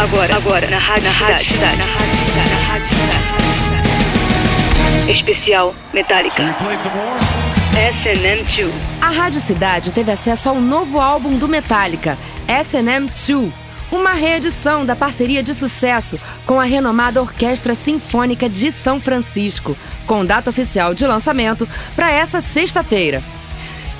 Agora, 0.00 0.36
agora, 0.36 0.70
na 0.70 0.78
Rádio, 0.78 1.04
na 1.04 1.10
Rádio 1.10 1.44
Cidade. 1.44 1.76
Na 1.76 1.84
Rádio 1.84 2.16
Cidade. 2.24 2.50
Na 2.50 2.56
Rádio 2.68 2.88
Cidade. 4.94 5.10
Especial 5.10 5.74
Metallica. 5.92 6.56
SM2. 7.74 8.70
A 9.02 9.10
Rádio 9.10 9.40
Cidade 9.40 9.92
teve 9.92 10.12
acesso 10.12 10.50
ao 10.50 10.60
novo 10.60 11.00
álbum 11.00 11.36
do 11.36 11.48
Metallica, 11.48 12.16
SM2. 12.46 13.50
Uma 13.90 14.12
reedição 14.12 14.86
da 14.86 14.94
parceria 14.94 15.42
de 15.42 15.52
sucesso 15.52 16.16
com 16.46 16.60
a 16.60 16.64
renomada 16.64 17.20
Orquestra 17.20 17.74
Sinfônica 17.74 18.48
de 18.48 18.70
São 18.70 19.00
Francisco, 19.00 19.76
com 20.06 20.24
data 20.24 20.48
oficial 20.48 20.94
de 20.94 21.08
lançamento 21.08 21.68
para 21.96 22.12
essa 22.12 22.40
sexta-feira. 22.40 23.20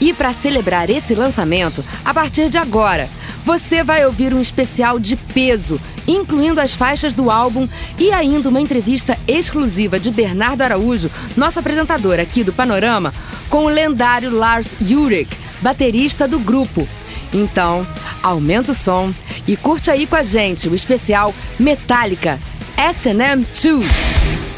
E 0.00 0.12
para 0.12 0.32
celebrar 0.32 0.88
esse 0.90 1.12
lançamento, 1.16 1.84
a 2.04 2.14
partir 2.14 2.48
de 2.48 2.56
agora, 2.56 3.10
você 3.48 3.82
vai 3.82 4.04
ouvir 4.04 4.34
um 4.34 4.42
especial 4.42 4.98
de 4.98 5.16
peso, 5.16 5.80
incluindo 6.06 6.60
as 6.60 6.74
faixas 6.74 7.14
do 7.14 7.30
álbum 7.30 7.66
e 7.98 8.12
ainda 8.12 8.50
uma 8.50 8.60
entrevista 8.60 9.18
exclusiva 9.26 9.98
de 9.98 10.10
Bernardo 10.10 10.60
Araújo, 10.60 11.10
nosso 11.34 11.58
apresentador 11.58 12.20
aqui 12.20 12.44
do 12.44 12.52
Panorama, 12.52 13.10
com 13.48 13.64
o 13.64 13.70
lendário 13.70 14.30
Lars 14.30 14.74
Ulrich, 14.82 15.34
baterista 15.62 16.28
do 16.28 16.38
grupo. 16.38 16.86
Então, 17.32 17.86
aumenta 18.22 18.72
o 18.72 18.74
som 18.74 19.14
e 19.46 19.56
curte 19.56 19.90
aí 19.90 20.06
com 20.06 20.16
a 20.16 20.22
gente 20.22 20.68
o 20.68 20.74
especial 20.74 21.34
Metallica 21.58 22.38
S&M 22.76 23.46
2. 23.46 23.86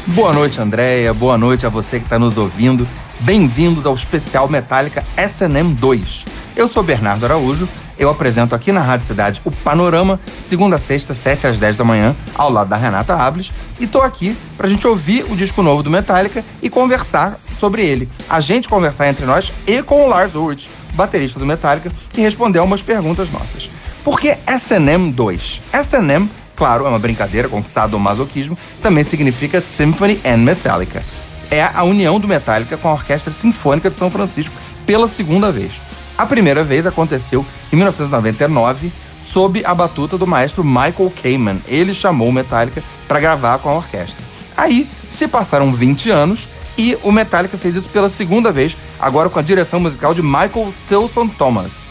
Boa 0.07 0.33
noite, 0.33 0.59
Andréia. 0.59 1.13
Boa 1.13 1.37
noite 1.37 1.65
a 1.65 1.69
você 1.69 1.97
que 1.97 2.07
está 2.07 2.19
nos 2.19 2.37
ouvindo. 2.37 2.85
Bem-vindos 3.21 3.85
ao 3.85 3.95
especial 3.95 4.49
Metallica 4.49 5.01
S&M 5.15 5.73
2. 5.75 6.25
Eu 6.57 6.67
sou 6.67 6.83
Bernardo 6.83 7.23
Araújo 7.23 7.69
eu 8.01 8.09
apresento 8.09 8.55
aqui 8.55 8.71
na 8.71 8.81
Rádio 8.81 9.05
Cidade 9.05 9.39
o 9.45 9.51
Panorama, 9.51 10.19
segunda 10.41 10.77
a 10.77 10.79
sexta, 10.79 11.13
7 11.13 11.45
às 11.45 11.59
10 11.59 11.75
da 11.75 11.83
manhã, 11.83 12.15
ao 12.33 12.51
lado 12.51 12.67
da 12.67 12.75
Renata 12.75 13.13
Ables, 13.13 13.51
e 13.79 13.85
tô 13.85 14.01
aqui 14.01 14.35
pra 14.57 14.67
gente 14.67 14.87
ouvir 14.87 15.23
o 15.31 15.35
disco 15.35 15.61
novo 15.61 15.83
do 15.83 15.91
Metallica 15.91 16.43
e 16.63 16.69
conversar 16.69 17.37
sobre 17.59 17.85
ele. 17.85 18.09
A 18.27 18.39
gente 18.39 18.67
conversar 18.67 19.07
entre 19.07 19.23
nós 19.23 19.53
e 19.67 19.83
com 19.83 20.03
o 20.03 20.07
Lars 20.07 20.33
Ulrich, 20.33 20.67
baterista 20.95 21.37
do 21.37 21.45
Metallica, 21.45 21.91
que 22.09 22.21
respondeu 22.21 22.63
umas 22.63 22.81
perguntas 22.81 23.29
nossas. 23.29 23.69
Por 24.03 24.19
que 24.19 24.35
S&M 24.47 25.11
2? 25.11 25.61
S&M, 25.71 26.27
claro, 26.55 26.87
é 26.87 26.89
uma 26.89 26.97
brincadeira 26.97 27.47
com 27.47 27.61
sadomasoquismo, 27.61 28.57
também 28.81 29.05
significa 29.05 29.61
Symphony 29.61 30.19
and 30.25 30.37
Metallica. 30.37 31.03
É 31.51 31.61
a 31.61 31.83
união 31.83 32.19
do 32.19 32.27
Metallica 32.27 32.77
com 32.77 32.87
a 32.87 32.93
Orquestra 32.93 33.31
Sinfônica 33.31 33.91
de 33.91 33.95
São 33.95 34.09
Francisco 34.09 34.55
pela 34.87 35.07
segunda 35.07 35.51
vez. 35.51 35.79
A 36.17 36.25
primeira 36.25 36.63
vez 36.63 36.85
aconteceu 36.85 37.45
em 37.71 37.75
1999, 37.75 38.91
sob 39.23 39.63
a 39.65 39.73
batuta 39.73 40.17
do 40.17 40.27
maestro 40.27 40.63
Michael 40.63 41.13
Kamen. 41.21 41.61
Ele 41.67 41.93
chamou 41.93 42.29
o 42.29 42.33
Metallica 42.33 42.83
para 43.07 43.19
gravar 43.19 43.59
com 43.59 43.69
a 43.69 43.75
orquestra. 43.75 44.23
Aí 44.55 44.89
se 45.09 45.27
passaram 45.27 45.73
20 45.73 46.09
anos 46.09 46.47
e 46.77 46.97
o 47.03 47.11
Metallica 47.11 47.57
fez 47.57 47.75
isso 47.75 47.89
pela 47.89 48.09
segunda 48.09 48.51
vez, 48.51 48.77
agora 48.99 49.29
com 49.29 49.39
a 49.39 49.43
direção 49.43 49.79
musical 49.79 50.13
de 50.13 50.21
Michael 50.21 50.73
Tilson 50.87 51.27
Thomas. 51.27 51.89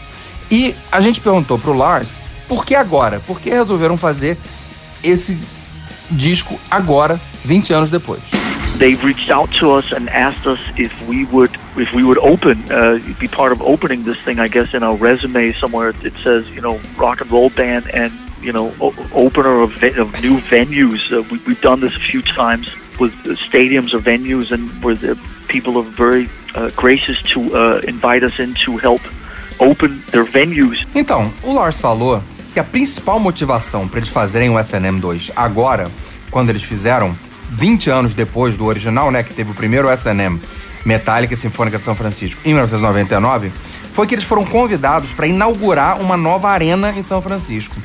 E 0.49 0.75
a 0.91 1.01
gente 1.01 1.19
perguntou 1.19 1.57
pro 1.57 1.73
Lars 1.73 2.19
por 2.47 2.65
que 2.65 2.75
agora? 2.75 3.19
Por 3.21 3.39
que 3.39 3.49
resolveram 3.49 3.97
fazer 3.97 4.37
esse 5.03 5.37
disco 6.09 6.59
agora, 6.69 7.19
20 7.45 7.73
anos 7.73 7.89
depois? 7.89 8.21
they 8.81 8.95
reached 8.95 9.29
out 9.29 9.51
to 9.59 9.71
us 9.71 9.91
and 9.91 10.09
asked 10.09 10.47
us 10.47 10.59
if 10.75 10.91
we 11.07 11.23
would 11.25 11.55
if 11.77 11.93
we 11.93 12.03
would 12.03 12.17
open 12.19 12.59
uh, 12.71 12.99
be 13.19 13.27
part 13.27 13.51
of 13.51 13.61
opening 13.61 14.03
this 14.03 14.19
thing. 14.21 14.39
I 14.39 14.47
guess 14.47 14.73
in 14.73 14.83
our 14.83 14.95
resume 14.95 15.51
somewhere 15.53 15.93
it 16.03 16.13
says 16.23 16.49
you 16.49 16.61
know 16.61 16.79
rock 16.97 17.21
and 17.21 17.31
roll 17.31 17.49
band 17.49 17.89
and 17.93 18.11
you 18.41 18.51
know 18.51 18.73
opener 19.13 19.61
of, 19.61 19.71
of 19.83 20.21
new 20.21 20.37
venues. 20.37 21.11
Uh, 21.11 21.23
we, 21.31 21.39
we've 21.45 21.61
done 21.61 21.79
this 21.79 21.95
a 21.95 21.99
few 21.99 22.21
times 22.21 22.67
with 22.99 23.13
stadiums 23.37 23.93
or 23.93 23.99
venues, 23.99 24.51
and 24.51 24.69
where 24.83 24.95
the 24.95 25.17
people 25.47 25.77
are 25.77 25.83
very 25.83 26.29
uh, 26.55 26.69
gracious 26.75 27.21
to 27.23 27.39
uh, 27.55 27.81
invite 27.87 28.23
us 28.23 28.39
in 28.39 28.53
to 28.65 28.77
help 28.77 29.01
open 29.59 30.01
their 30.11 30.23
venues. 30.23 30.85
Então, 30.93 31.31
o 31.43 31.53
Lars 31.53 31.79
falou 31.79 32.21
que 32.53 32.59
a 32.59 32.63
principal 32.63 33.19
motivação 33.19 33.87
para 33.87 33.99
eles 33.99 34.09
fazerem 34.09 34.49
o 34.49 34.59
SNM 34.59 34.99
2 34.99 35.31
agora, 35.35 35.89
quando 36.29 36.49
eles 36.49 36.63
fizeram 36.63 37.15
20 37.49 37.89
anos 37.89 38.15
depois 38.15 38.57
do 38.57 38.65
original, 38.65 39.11
né, 39.11 39.23
que 39.23 39.33
teve 39.33 39.51
o 39.51 39.53
primeiro 39.53 39.87
Metallica 40.85 41.35
Sinfônica 41.35 41.77
de 41.77 41.83
São 41.83 41.95
Francisco, 41.95 42.41
em 42.43 42.53
1999, 42.53 43.51
foi 43.93 44.07
que 44.07 44.15
eles 44.15 44.25
foram 44.25 44.45
convidados 44.45 45.13
para 45.13 45.27
inaugurar 45.27 46.01
uma 46.01 46.17
nova 46.17 46.49
arena 46.49 46.93
em 46.95 47.03
São 47.03 47.21
Francisco. 47.21 47.75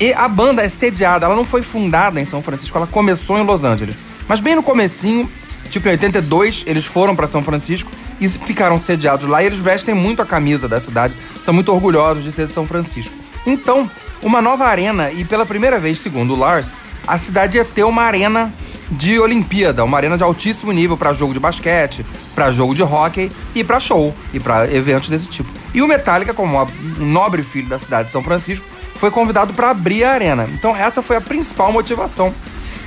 E 0.00 0.12
a 0.12 0.28
banda 0.28 0.62
é 0.62 0.68
sediada, 0.68 1.26
ela 1.26 1.34
não 1.34 1.44
foi 1.44 1.62
fundada 1.62 2.20
em 2.20 2.24
São 2.24 2.42
Francisco, 2.42 2.76
ela 2.76 2.86
começou 2.86 3.38
em 3.38 3.42
Los 3.42 3.64
Angeles. 3.64 3.96
Mas 4.28 4.40
bem 4.40 4.54
no 4.54 4.62
comecinho, 4.62 5.28
tipo 5.70 5.88
em 5.88 5.92
82, 5.92 6.64
eles 6.66 6.84
foram 6.84 7.16
para 7.16 7.26
São 7.26 7.42
Francisco 7.42 7.90
e 8.20 8.28
ficaram 8.28 8.78
sediados 8.78 9.28
lá 9.28 9.42
e 9.42 9.46
eles 9.46 9.58
vestem 9.58 9.94
muito 9.94 10.22
a 10.22 10.26
camisa 10.26 10.68
da 10.68 10.80
cidade, 10.80 11.14
são 11.42 11.52
muito 11.54 11.72
orgulhosos 11.72 12.22
de 12.22 12.30
ser 12.30 12.46
de 12.46 12.52
São 12.52 12.66
Francisco. 12.66 13.14
Então, 13.46 13.90
uma 14.22 14.42
nova 14.42 14.66
arena 14.66 15.10
e 15.10 15.24
pela 15.24 15.46
primeira 15.46 15.80
vez, 15.80 15.98
segundo 15.98 16.34
o 16.34 16.36
Lars, 16.36 16.72
a 17.06 17.16
cidade 17.16 17.56
ia 17.56 17.64
ter 17.64 17.84
uma 17.84 18.02
arena 18.02 18.52
de 18.90 19.18
Olimpíada, 19.18 19.84
uma 19.84 19.96
arena 19.96 20.16
de 20.16 20.22
altíssimo 20.22 20.72
nível 20.72 20.96
para 20.96 21.12
jogo 21.12 21.34
de 21.34 21.40
basquete, 21.40 22.04
para 22.34 22.50
jogo 22.50 22.74
de 22.74 22.82
hóquei 22.82 23.30
e 23.54 23.62
para 23.62 23.80
show 23.80 24.14
e 24.32 24.40
para 24.40 24.72
eventos 24.72 25.08
desse 25.08 25.28
tipo. 25.28 25.50
E 25.74 25.82
o 25.82 25.88
Metallica, 25.88 26.32
como 26.32 26.60
um 26.60 26.66
nobre 27.04 27.42
filho 27.42 27.68
da 27.68 27.78
cidade 27.78 28.06
de 28.06 28.12
São 28.12 28.22
Francisco, 28.22 28.64
foi 28.94 29.10
convidado 29.10 29.52
para 29.52 29.70
abrir 29.70 30.04
a 30.04 30.12
arena. 30.12 30.48
Então 30.52 30.74
essa 30.74 31.02
foi 31.02 31.16
a 31.16 31.20
principal 31.20 31.72
motivação. 31.72 32.34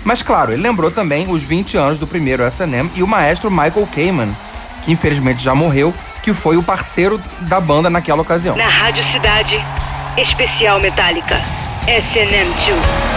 Mas 0.03 0.23
claro, 0.23 0.51
ele 0.51 0.62
lembrou 0.62 0.89
também 0.89 1.29
os 1.29 1.44
20 1.44 1.78
anos 1.78 2.00
do 2.00 2.07
primeiro 2.07 2.44
S&M 2.44 2.89
e 2.95 3.03
o 3.03 3.07
maestro 3.07 3.51
Michael 3.51 3.88
Kamen, 3.94 4.35
que 4.83 4.91
infelizmente 4.91 5.44
já 5.44 5.53
morreu, 5.53 5.94
que 6.23 6.33
foi 6.33 6.57
o 6.57 6.63
parceiro 6.63 7.22
da 7.41 7.59
banda 7.59 7.89
naquela 7.89 8.22
ocasião. 8.22 8.56
Na 8.56 8.68
Rádio 8.68 9.03
Cidade, 9.03 9.63
especial 10.18 10.79
Metallica, 10.79 11.39
S&M 11.88 12.50
2. 12.53 13.11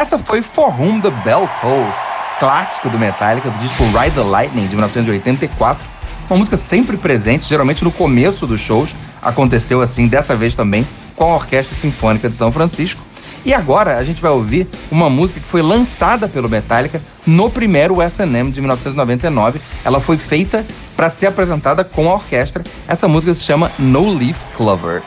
Essa 0.00 0.18
foi 0.18 0.40
For 0.40 0.68
Whom 0.80 0.98
the 0.98 1.10
Bell 1.10 1.46
Tolls, 1.60 2.06
clássico 2.38 2.88
do 2.88 2.98
Metallica, 2.98 3.50
do 3.50 3.58
disco 3.58 3.84
Ride 3.84 4.14
the 4.14 4.22
Lightning, 4.22 4.66
de 4.66 4.74
1984. 4.74 5.86
Uma 6.30 6.38
música 6.38 6.56
sempre 6.56 6.96
presente, 6.96 7.46
geralmente 7.46 7.84
no 7.84 7.92
começo 7.92 8.46
dos 8.46 8.62
shows. 8.62 8.94
Aconteceu 9.20 9.82
assim 9.82 10.08
dessa 10.08 10.34
vez 10.34 10.54
também 10.54 10.88
com 11.14 11.30
a 11.30 11.34
Orquestra 11.34 11.76
Sinfônica 11.76 12.30
de 12.30 12.34
São 12.34 12.50
Francisco. 12.50 13.02
E 13.44 13.52
agora 13.52 13.98
a 13.98 14.02
gente 14.02 14.22
vai 14.22 14.30
ouvir 14.30 14.66
uma 14.90 15.10
música 15.10 15.38
que 15.38 15.46
foi 15.46 15.60
lançada 15.60 16.26
pelo 16.26 16.48
Metallica 16.48 16.98
no 17.26 17.50
primeiro 17.50 18.00
S&M 18.00 18.50
de 18.50 18.58
1999. 18.58 19.60
Ela 19.84 20.00
foi 20.00 20.16
feita 20.16 20.64
para 20.96 21.10
ser 21.10 21.26
apresentada 21.26 21.84
com 21.84 22.10
a 22.10 22.14
orquestra. 22.14 22.64
Essa 22.88 23.06
música 23.06 23.34
se 23.34 23.44
chama 23.44 23.70
No 23.78 24.08
Leaf 24.08 24.38
Clover. 24.56 25.02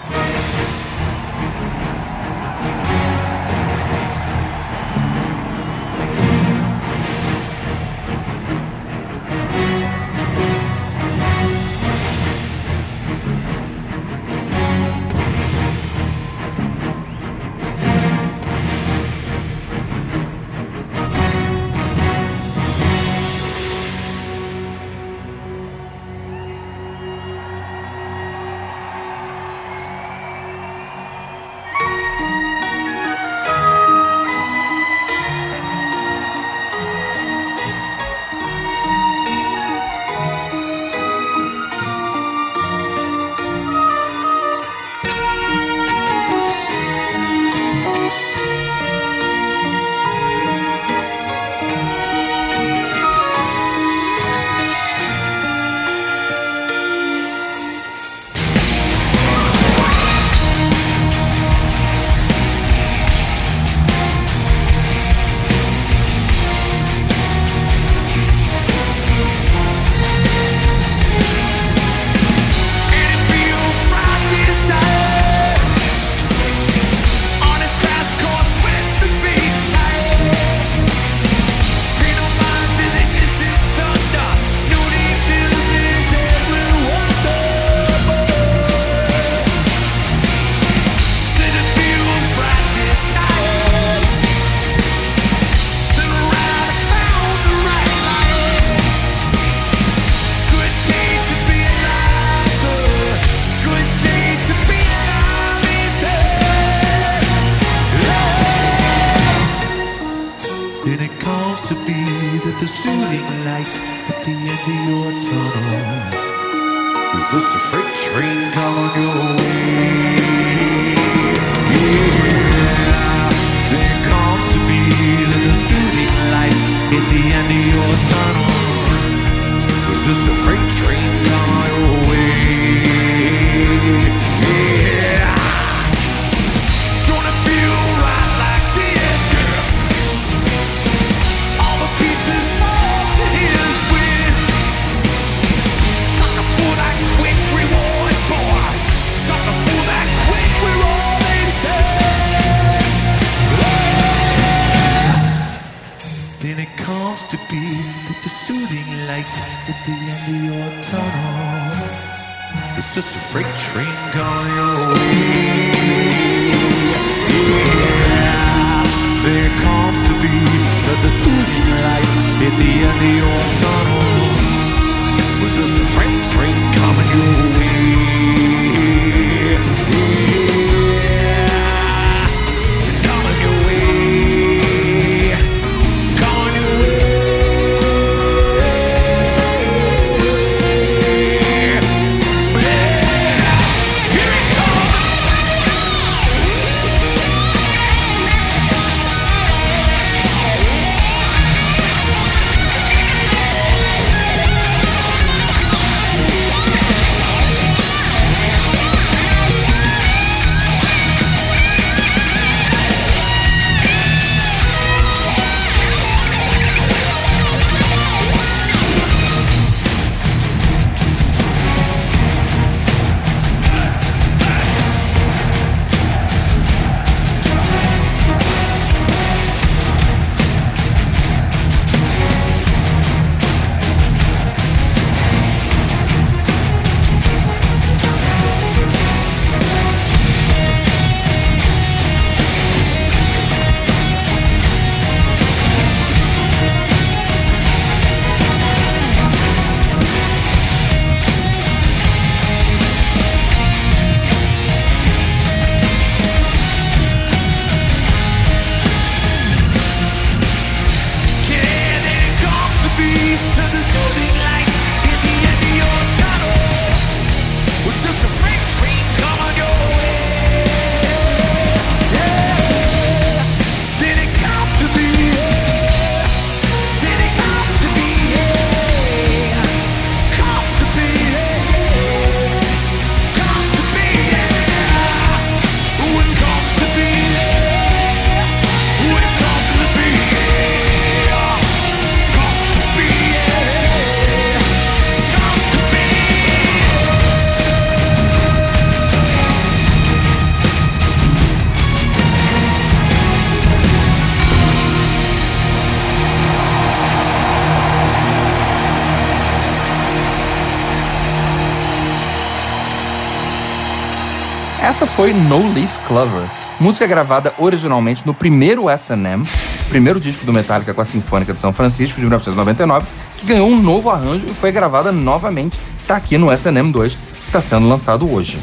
Foi 315.24 315.32
No 315.32 315.74
Leaf 315.74 315.90
Clover, 316.06 316.44
música 316.82 317.08
gravada 317.08 317.54
originalmente 317.58 318.28
no 318.28 318.34
primeiro 318.34 318.90
S&M, 318.90 319.48
primeiro 319.88 320.20
disco 320.20 320.46
do 320.46 320.52
Metallica 320.52 320.94
com 320.94 321.00
a 321.00 321.06
Sinfônica 321.06 321.54
de 321.54 321.62
São 321.62 321.72
Francisco 321.72 322.16
de 322.16 322.24
1999, 322.24 323.08
que 323.38 323.46
ganhou 323.46 323.70
um 323.70 323.82
novo 323.82 324.10
arranjo 324.10 324.46
e 324.46 324.54
foi 324.54 324.70
gravada 324.70 325.14
novamente, 325.14 325.80
tá 326.06 326.18
aqui 326.18 326.38
no 326.38 326.52
S&M 326.52 326.92
2, 326.92 327.14
que 327.14 327.20
está 327.48 327.62
sendo 327.62 327.88
lançado 327.88 328.30
hoje. 328.30 328.60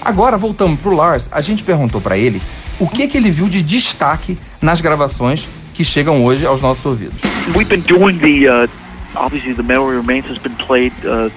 Agora, 0.00 0.38
voltando 0.38 0.76
pro 0.76 0.94
Lars, 0.94 1.28
a 1.32 1.40
gente 1.40 1.64
perguntou 1.64 2.00
para 2.00 2.16
ele 2.16 2.40
o 2.78 2.86
que, 2.86 3.08
que 3.08 3.16
ele 3.16 3.32
viu 3.32 3.48
de 3.48 3.60
destaque 3.60 4.38
nas 4.62 4.80
gravações 4.80 5.48
que 5.74 5.84
chegam 5.84 6.24
hoje 6.24 6.46
aos 6.46 6.60
nossos 6.60 6.86
ouvidos. 6.86 7.20
We've 7.56 7.68
been 7.68 7.82
doing 7.82 8.18
the, 8.18 8.48
uh, 8.48 8.68
obviously 9.16 9.52
the 9.52 9.64
Memory 9.64 9.96
Remains 9.96 10.30
has 10.30 10.38
been 10.38 10.54
played 10.64 10.92
uh, 11.04 11.28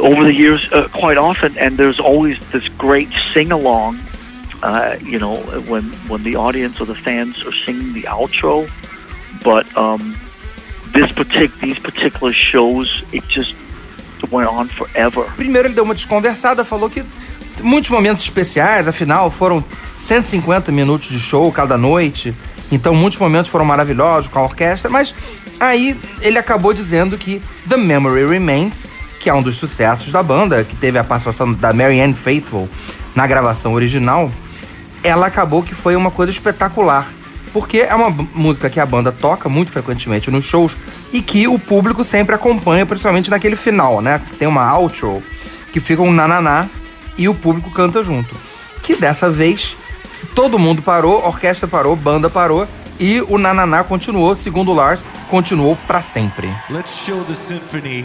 over 0.00 0.24
the 0.24 0.34
years 0.34 0.72
uh, 0.72 0.88
quite 0.88 1.16
often, 1.16 1.56
and 1.58 1.76
there's 1.76 2.00
always 2.00 2.38
this 2.50 2.68
great 2.68 3.08
sing-along, 3.32 3.98
uh, 4.62 4.96
you 5.02 5.18
know, 5.18 5.36
when, 5.68 5.84
when 6.08 6.22
the 6.22 6.36
audience 6.36 6.80
or 6.80 6.86
the 6.86 6.94
fans 6.94 7.44
are 7.44 7.52
singing 7.52 7.92
the 7.92 8.02
outro, 8.02 8.68
but 9.44 9.64
um, 9.76 10.16
this 10.92 11.10
partic 11.12 11.58
these 11.60 11.78
particular 11.78 12.32
shows, 12.32 13.02
it 13.12 13.26
just 13.28 13.54
went 14.30 14.48
on 14.48 14.68
forever. 14.68 15.24
Primeiro 15.36 15.68
ele 15.68 15.74
deu 15.74 15.84
uma 15.84 15.94
desconversada, 15.94 16.64
falou 16.64 16.90
que 16.90 17.04
muitos 17.62 17.90
momentos 17.90 18.24
especiais, 18.24 18.88
afinal 18.88 19.30
foram 19.30 19.64
150 19.96 20.72
minutos 20.72 21.08
de 21.08 21.18
show 21.18 21.50
cada 21.52 21.76
noite, 21.76 22.34
então 22.72 22.94
muitos 22.94 23.18
momentos 23.18 23.50
foram 23.50 23.64
maravilhosos 23.64 24.28
com 24.28 24.38
a 24.38 24.42
orquestra, 24.42 24.90
mas 24.90 25.14
aí 25.58 25.96
ele 26.22 26.38
acabou 26.38 26.72
dizendo 26.72 27.18
que 27.18 27.40
The 27.68 27.76
Memory 27.76 28.26
Remains, 28.26 28.90
que 29.20 29.28
é 29.28 29.34
um 29.34 29.42
dos 29.42 29.56
sucessos 29.56 30.10
da 30.10 30.22
banda, 30.22 30.64
que 30.64 30.74
teve 30.74 30.98
a 30.98 31.04
participação 31.04 31.52
da 31.52 31.74
Mary 31.74 32.00
Ann 32.00 32.14
Faithful 32.14 32.66
na 33.14 33.26
gravação 33.26 33.74
original, 33.74 34.30
ela 35.04 35.26
acabou 35.26 35.62
que 35.62 35.74
foi 35.74 35.94
uma 35.94 36.10
coisa 36.10 36.32
espetacular. 36.32 37.06
Porque 37.52 37.80
é 37.80 37.94
uma 37.94 38.10
música 38.34 38.70
que 38.70 38.80
a 38.80 38.86
banda 38.86 39.12
toca 39.12 39.48
muito 39.48 39.72
frequentemente 39.72 40.30
nos 40.30 40.44
shows 40.44 40.74
e 41.12 41.20
que 41.20 41.46
o 41.46 41.58
público 41.58 42.02
sempre 42.02 42.34
acompanha, 42.34 42.86
principalmente 42.86 43.28
naquele 43.28 43.56
final, 43.56 44.00
né? 44.00 44.20
Tem 44.38 44.48
uma 44.48 44.76
outro 44.78 45.22
que 45.72 45.80
fica 45.80 46.00
um 46.00 46.12
nananá 46.12 46.66
e 47.18 47.28
o 47.28 47.34
público 47.34 47.70
canta 47.70 48.02
junto. 48.02 48.34
Que 48.82 48.96
dessa 48.96 49.28
vez 49.28 49.76
todo 50.34 50.58
mundo 50.58 50.80
parou, 50.80 51.26
orquestra 51.26 51.68
parou, 51.68 51.94
banda 51.94 52.30
parou 52.30 52.66
e 52.98 53.20
o 53.22 53.36
nananá 53.36 53.82
continuou, 53.82 54.34
segundo 54.34 54.72
Lars, 54.72 55.04
continuou 55.28 55.76
para 55.88 56.00
sempre. 56.00 56.48
Let's 56.70 57.04
show 57.04 57.22
the 57.24 57.34
symphony 57.34 58.04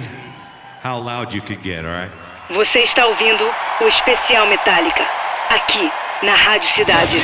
how 0.85 0.99
loud 0.99 1.33
you 1.33 1.41
get, 1.63 1.83
alright? 1.83 2.11
Você 2.51 2.81
está 2.81 3.07
ouvindo 3.07 3.43
o 3.81 3.87
especial 3.87 4.45
Metallica 4.45 5.03
aqui 5.49 5.89
na 6.21 6.35
Rádio 6.35 6.69
Cidade. 6.69 7.17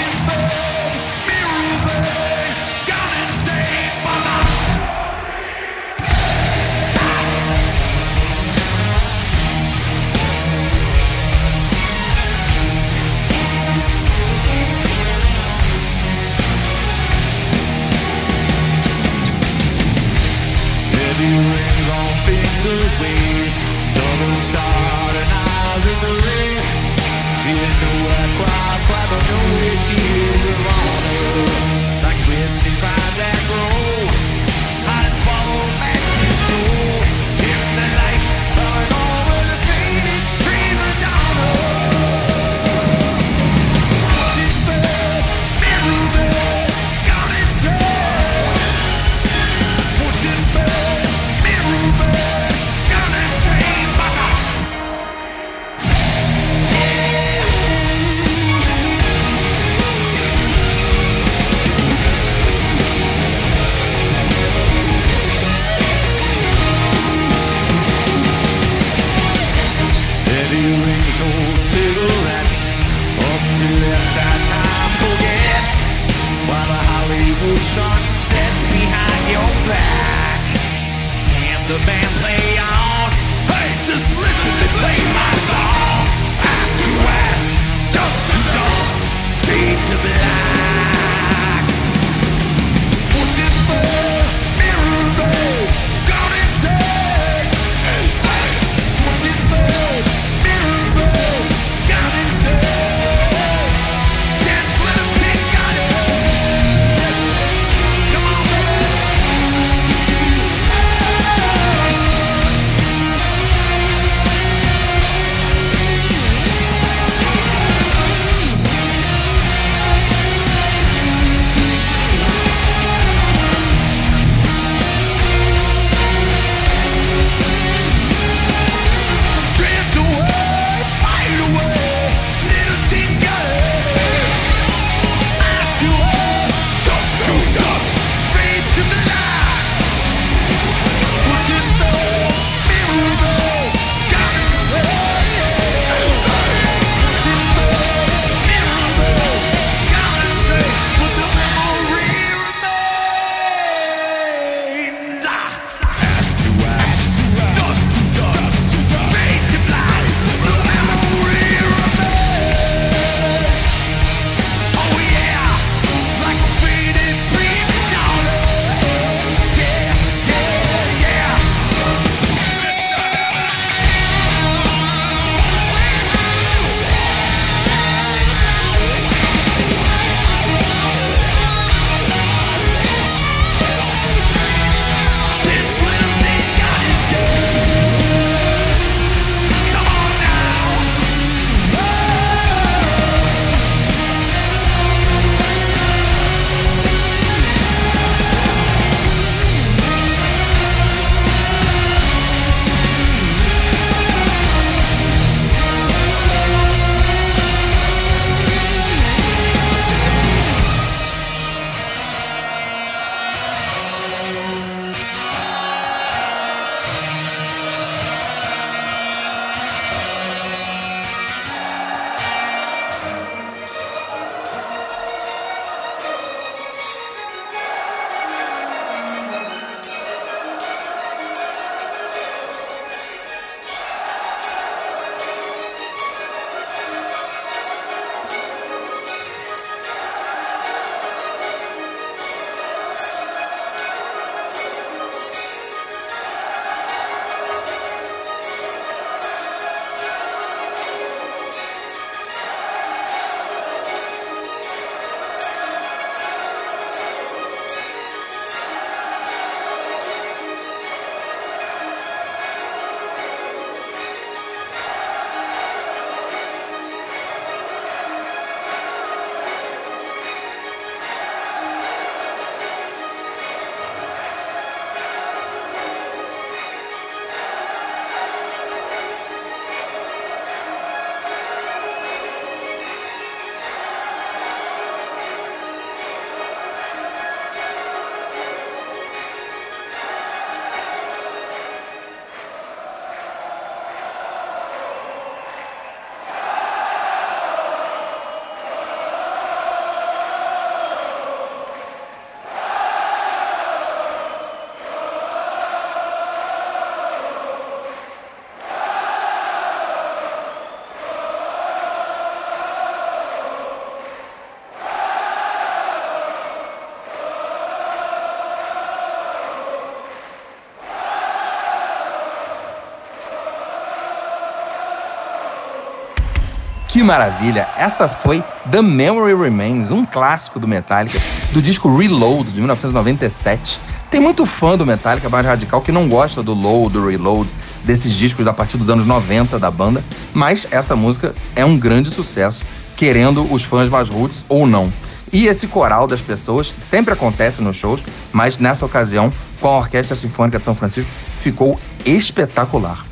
Que 327.02 327.06
maravilha! 327.06 327.68
Essa 327.76 328.08
foi 328.08 328.44
The 328.70 328.80
Memory 328.80 329.34
Remains, 329.34 329.90
um 329.90 330.06
clássico 330.06 330.60
do 330.60 330.68
Metallica, 330.68 331.20
do 331.52 331.60
disco 331.60 331.98
Reload, 331.98 332.52
de 332.52 332.58
1997. 332.58 333.80
Tem 334.12 334.20
muito 334.20 334.46
fã 334.46 334.78
do 334.78 334.86
Metallica 334.86 335.28
mais 335.28 335.44
radical 335.44 335.82
que 335.82 335.92
não 335.92 336.08
gosta 336.08 336.44
do 336.44 336.54
Low, 336.54 336.92
do 336.92 337.08
Reload, 337.08 337.50
desses 337.84 338.14
discos 338.14 338.46
a 338.46 338.54
partir 338.54 338.78
dos 338.78 338.88
anos 338.88 339.04
90 339.04 339.58
da 339.58 339.72
banda, 339.72 340.04
mas 340.32 340.68
essa 340.70 340.96
música 340.96 341.34
é 341.56 341.66
um 341.66 341.76
grande 341.76 342.12
sucesso, 342.12 342.62
querendo 342.96 343.52
os 343.52 343.64
fãs 343.64 343.90
mais 343.90 344.08
roots 344.08 344.46
ou 344.48 344.68
não. 344.68 344.94
E 345.34 345.48
esse 345.48 345.66
coral 345.66 346.06
das 346.06 346.22
pessoas 346.22 346.72
sempre 346.84 347.16
acontece 347.16 347.64
nos 347.64 347.78
shows, 347.78 348.04
mas 348.32 348.60
nessa 348.60 348.86
ocasião, 348.86 349.34
com 349.60 349.68
a 349.70 349.80
Orquestra 349.80 350.16
Sinfônica 350.16 350.60
de 350.60 350.64
São 350.64 350.76
Francisco, 350.76 351.10
ficou 351.40 351.80
espetacular. 352.06 353.04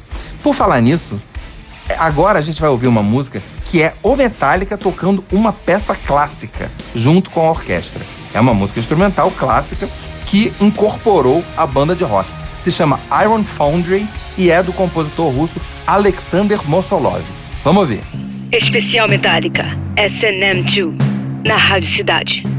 Por 0.43 0.53
falar 0.53 0.79
nisso, 0.79 1.19
agora 1.97 2.37
a 2.37 2.41
gente 2.43 2.61
vai 2.61 2.69
ouvir 2.69 2.87
uma 2.87 3.01
música 3.01 3.41
que 3.69 3.83
é 3.83 3.93
o 4.01 4.15
Metallica 4.15 4.77
tocando 4.77 5.23
uma 5.31 5.53
peça 5.53 5.95
clássica 5.95 6.71
junto 6.93 7.29
com 7.29 7.41
a 7.47 7.51
orquestra. 7.51 8.03
É 8.33 8.39
uma 8.39 8.53
música 8.53 8.79
instrumental 8.79 9.31
clássica 9.31 9.87
que 10.25 10.51
incorporou 10.59 11.43
a 11.55 11.65
banda 11.65 11.95
de 11.95 12.03
rock. 12.03 12.27
Se 12.61 12.71
chama 12.71 12.99
Iron 13.23 13.43
Foundry 13.43 14.07
e 14.37 14.51
é 14.51 14.61
do 14.61 14.73
compositor 14.73 15.31
russo 15.31 15.61
Alexander 15.85 16.59
Mosolov. 16.67 17.21
Vamos 17.63 17.87
ver. 17.87 18.01
Especial 18.51 19.07
Metallica, 19.07 19.65
SNM2, 19.95 20.95
na 21.45 21.55
Rádio 21.55 21.89
Cidade. 21.89 22.58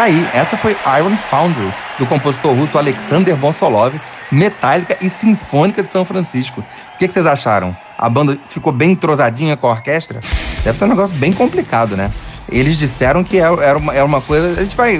Tá 0.00 0.04
aí, 0.04 0.26
essa 0.32 0.56
foi 0.56 0.74
Iron 0.98 1.14
Foundry, 1.14 1.70
do 1.98 2.06
compositor 2.06 2.54
russo 2.54 2.78
Alexander 2.78 3.36
Bonsolov, 3.36 3.92
metálica 4.32 4.96
e 4.98 5.10
sinfônica 5.10 5.82
de 5.82 5.90
São 5.90 6.06
Francisco. 6.06 6.62
O 6.94 6.98
que, 6.98 7.06
que 7.06 7.12
vocês 7.12 7.26
acharam? 7.26 7.76
A 7.98 8.08
banda 8.08 8.38
ficou 8.46 8.72
bem 8.72 8.92
entrosadinha 8.92 9.58
com 9.58 9.66
a 9.66 9.72
orquestra? 9.72 10.22
Deve 10.64 10.78
ser 10.78 10.86
um 10.86 10.88
negócio 10.88 11.14
bem 11.18 11.34
complicado, 11.34 11.98
né? 11.98 12.10
Eles 12.50 12.78
disseram 12.78 13.22
que 13.22 13.36
era 13.36 13.62
era 13.62 13.78
uma, 13.78 13.94
era 13.94 14.04
uma 14.06 14.22
coisa. 14.22 14.58
A 14.58 14.64
gente 14.64 14.74
vai 14.74 14.98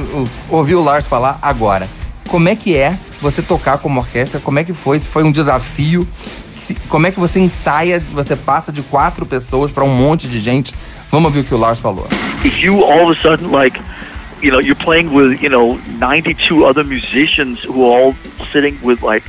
ouvir 0.50 0.74
o 0.74 0.82
Lars 0.82 1.06
falar 1.06 1.38
agora. 1.40 1.88
Como 2.28 2.50
é 2.50 2.54
que 2.54 2.76
é 2.76 2.94
você 3.22 3.40
tocar 3.40 3.78
como 3.78 4.00
orquestra? 4.00 4.38
Como 4.38 4.58
é 4.58 4.64
que 4.64 4.74
foi? 4.74 5.00
Se 5.00 5.08
foi 5.08 5.24
um 5.24 5.32
desafio? 5.32 6.06
Como 6.90 7.06
é 7.06 7.10
que 7.10 7.18
você 7.18 7.40
ensaia? 7.40 7.98
Você 8.12 8.36
passa 8.36 8.70
de 8.70 8.82
quatro 8.82 9.24
pessoas 9.24 9.72
para 9.72 9.82
um 9.82 9.94
monte 9.94 10.28
de 10.28 10.38
gente? 10.40 10.74
Vamos 11.10 11.28
ouvir 11.28 11.40
o 11.40 11.44
que 11.44 11.54
o 11.54 11.58
Lars 11.58 11.80
falou. 11.80 12.06
if 12.44 12.62
you 12.62 12.84
all 12.84 13.10
of 13.10 13.18
a 13.18 13.22
sudden 13.22 13.50
like 13.50 13.78
you 14.42 14.50
know 14.50 14.58
you're 14.58 14.74
playing 14.74 15.12
with 15.12 15.42
you 15.42 15.48
know 15.48 15.76
92 15.98 16.64
other 16.64 16.84
musicians 16.84 17.60
who 17.60 17.84
are 17.84 18.00
all 18.00 18.12
sitting 18.52 18.80
with 18.82 19.02
like 19.02 19.24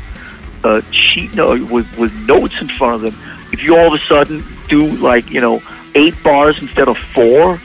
uh, 0.63 0.81
sheet 0.91 1.33
no, 1.35 1.51
with 1.65 1.87
with 1.97 2.13
notes 2.27 2.61
in 2.61 2.67
front 2.67 2.95
of 2.95 3.01
them 3.01 3.15
if 3.51 3.63
you 3.63 3.77
all 3.77 3.87
of 3.87 3.93
a 3.93 4.03
sudden 4.05 4.43
do 4.67 4.85
like 4.97 5.29
you 5.31 5.41
know 5.41 5.61
eight 5.95 6.15
bars 6.23 6.61
instead 6.61 6.87
of 6.87 6.97
four 6.97 7.59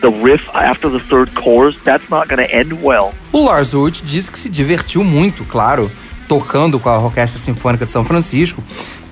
the 0.00 0.10
riff 0.22 0.48
after 0.54 0.88
the 0.88 1.00
third 1.00 1.28
chorus 1.34 1.76
that's 1.84 2.08
not 2.08 2.26
going 2.28 2.42
to 2.42 2.54
end 2.54 2.72
well 2.82 3.12
O 3.32 3.44
Lars 3.44 3.74
Ulrich 3.74 4.02
disse 4.04 4.30
que 4.30 4.38
se 4.38 4.48
divertiu 4.48 5.02
muito, 5.02 5.44
claro, 5.44 5.90
tocando 6.28 6.78
com 6.78 6.88
a 6.88 6.98
Orquestra 6.98 7.40
Sinfônica 7.40 7.84
de 7.84 7.90
São 7.90 8.04
Francisco, 8.04 8.62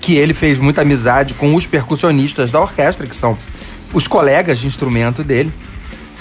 que 0.00 0.14
ele 0.14 0.32
fez 0.32 0.58
muita 0.58 0.82
amizade 0.82 1.34
com 1.34 1.54
os 1.56 1.66
percussionistas 1.66 2.52
da 2.52 2.60
orquestra, 2.60 3.04
que 3.06 3.16
são 3.16 3.36
os 3.92 4.06
colegas 4.06 4.60
de 4.60 4.68
instrumento 4.68 5.24
dele. 5.24 5.52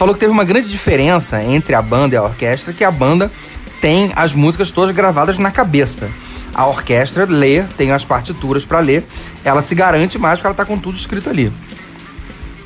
Falou 0.01 0.15
que 0.15 0.19
teve 0.19 0.31
uma 0.31 0.43
grande 0.43 0.67
diferença 0.67 1.43
entre 1.43 1.75
a 1.75 1.81
banda 1.81 2.15
e 2.15 2.17
a 2.17 2.23
orquestra, 2.23 2.73
que 2.73 2.83
a 2.83 2.89
banda 2.89 3.31
tem 3.79 4.11
as 4.15 4.33
músicas 4.33 4.71
todas 4.71 4.95
gravadas 4.95 5.37
na 5.37 5.51
cabeça. 5.51 6.09
A 6.55 6.65
orquestra 6.65 7.27
lê, 7.29 7.61
tem 7.77 7.91
as 7.91 8.03
partituras 8.03 8.65
para 8.65 8.79
ler, 8.79 9.05
ela 9.45 9.61
se 9.61 9.75
garante 9.75 10.17
mais 10.17 10.39
porque 10.39 10.47
ela 10.47 10.55
tá 10.55 10.65
com 10.65 10.75
tudo 10.75 10.97
escrito 10.97 11.29
ali. 11.29 11.53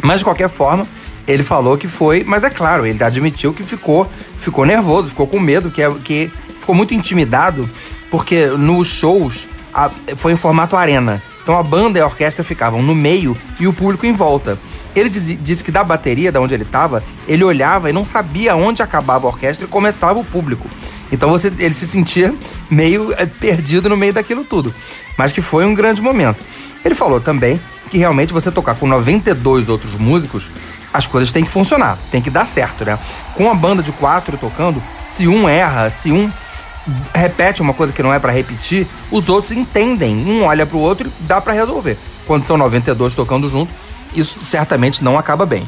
Mas 0.02 0.20
de 0.20 0.24
qualquer 0.24 0.48
forma, 0.48 0.88
ele 1.28 1.44
falou 1.44 1.78
que 1.78 1.90
foi, 1.90 2.24
mas 2.26 2.46
é 2.46 2.50
claro, 2.50 2.86
ele 2.86 3.04
admitiu 3.04 3.54
que 3.54 3.66
ficou, 3.66 4.10
ficou 4.40 4.66
nervoso, 4.66 5.10
ficou 5.10 5.28
com 5.28 5.38
medo, 5.38 5.70
que, 5.70 5.82
é, 5.82 5.92
que 6.06 6.32
ficou 6.62 6.74
muito 6.74 6.94
intimidado, 6.94 7.70
porque 8.10 8.46
nos 8.48 8.88
shows 8.88 9.46
a- 9.74 9.92
foi 10.16 10.32
em 10.32 10.38
formato 10.38 10.78
arena. 10.78 11.22
Então 11.44 11.58
a 11.60 11.64
banda 11.64 12.00
e 12.00 12.02
a 12.02 12.06
orquestra 12.06 12.46
ficavam 12.46 12.82
no 12.82 12.96
meio 12.96 13.36
e 13.60 13.68
o 13.68 13.74
público 13.74 14.06
em 14.06 14.14
volta. 14.14 14.58
Ele 14.96 15.10
dizi- 15.10 15.36
disse 15.36 15.64
que 15.64 15.72
da 15.72 15.84
bateria, 15.84 16.32
da 16.32 16.40
onde 16.40 16.54
ele 16.54 16.64
estava, 16.64 17.04
ele 17.28 17.44
olhava 17.44 17.90
e 17.90 17.94
não 17.94 18.06
sabia 18.06 18.56
onde 18.56 18.82
acabava 18.82 19.28
a 19.28 19.30
orquestra 19.30 19.66
e 19.66 19.68
começava 19.68 20.18
o 20.20 20.24
público. 20.24 20.70
Então 21.12 21.30
você, 21.30 21.52
ele 21.60 21.74
se 21.74 21.88
sentia 21.88 22.34
meio 22.70 23.14
eh, 23.18 23.26
perdido 23.26 23.90
no 23.90 23.98
meio 23.98 24.14
daquilo 24.14 24.44
tudo. 24.44 24.74
Mas 25.18 25.32
que 25.32 25.42
foi 25.42 25.66
um 25.66 25.74
grande 25.74 26.02
momento. 26.02 26.44
Ele 26.84 26.96
falou 26.96 27.20
também 27.20 27.60
que 27.92 27.98
realmente 27.98 28.34
você 28.34 28.50
tocar 28.52 28.76
com 28.76 28.88
92 28.88 29.70
outros 29.70 29.94
músicos, 29.96 30.50
as 30.94 31.06
coisas 31.06 31.32
têm 31.32 31.44
que 31.44 31.52
funcionar, 31.52 31.98
tem 32.12 32.22
que 32.22 32.30
dar 32.30 32.46
certo, 32.46 32.86
né? 32.86 32.98
Com 33.36 33.50
a 33.52 33.54
banda 33.54 33.84
de 33.84 33.92
quatro 33.92 34.38
tocando, 34.38 34.82
se 35.12 35.28
um 35.28 35.48
erra, 35.48 35.90
se 35.90 36.12
um 36.12 36.32
repete 37.14 37.62
uma 37.62 37.74
coisa 37.74 37.92
que 37.92 38.02
não 38.04 38.14
é 38.14 38.20
pra 38.20 38.32
repetir, 38.32 38.88
os 39.12 39.28
outros 39.30 39.52
entendem. 39.52 40.16
Um 40.16 40.44
olha 40.44 40.66
pro 40.66 40.78
outro 40.80 41.08
e 41.08 41.24
dá 41.24 41.42
pra 41.42 41.54
resolver. 41.54 41.98
Quando 42.26 42.46
são 42.46 42.58
92 42.58 43.14
tocando 43.16 43.50
junto, 43.50 43.72
isso 44.16 44.44
certamente 44.44 45.04
não 45.04 45.18
acaba 45.18 45.46
bem. 45.46 45.68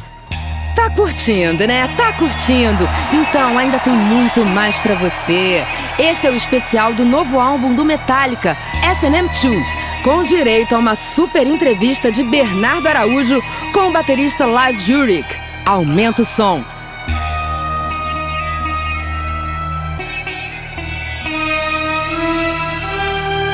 Tá 0.76 0.90
curtindo, 0.92 1.66
né? 1.66 1.90
Tá 1.98 2.14
curtindo? 2.14 2.88
Então 3.12 3.58
ainda 3.58 3.80
tem 3.80 3.94
muito 3.94 4.46
mais 4.46 4.78
pra 4.80 4.96
você. 4.96 5.64
Esse 5.98 6.28
é 6.28 6.30
o 6.30 6.36
especial 6.36 6.94
do 6.94 7.04
novo 7.04 7.40
álbum 7.40 7.74
do 7.74 7.84
Metallica, 7.84 8.56
S&M2, 8.84 9.60
com 10.04 10.24
direito 10.24 10.76
a 10.76 10.78
uma 10.78 10.96
super 10.96 11.48
entrevista 11.48 12.12
de 12.12 12.24
Bernardo 12.24 12.88
Araújo 12.88 13.42
com 13.74 13.90
o 13.90 13.92
baterista 13.92 14.46
Lars 14.46 14.88
Ulrich. 14.88 15.28
Aumenta 15.66 16.22
o 16.22 16.26
som. 16.26 16.64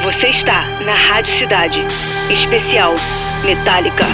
Você 0.04 0.28
está 0.28 0.66
na 0.86 0.94
Rádio 0.94 1.34
Cidade. 1.34 1.82
Especial 2.30 2.94
Metallica. 3.44 4.06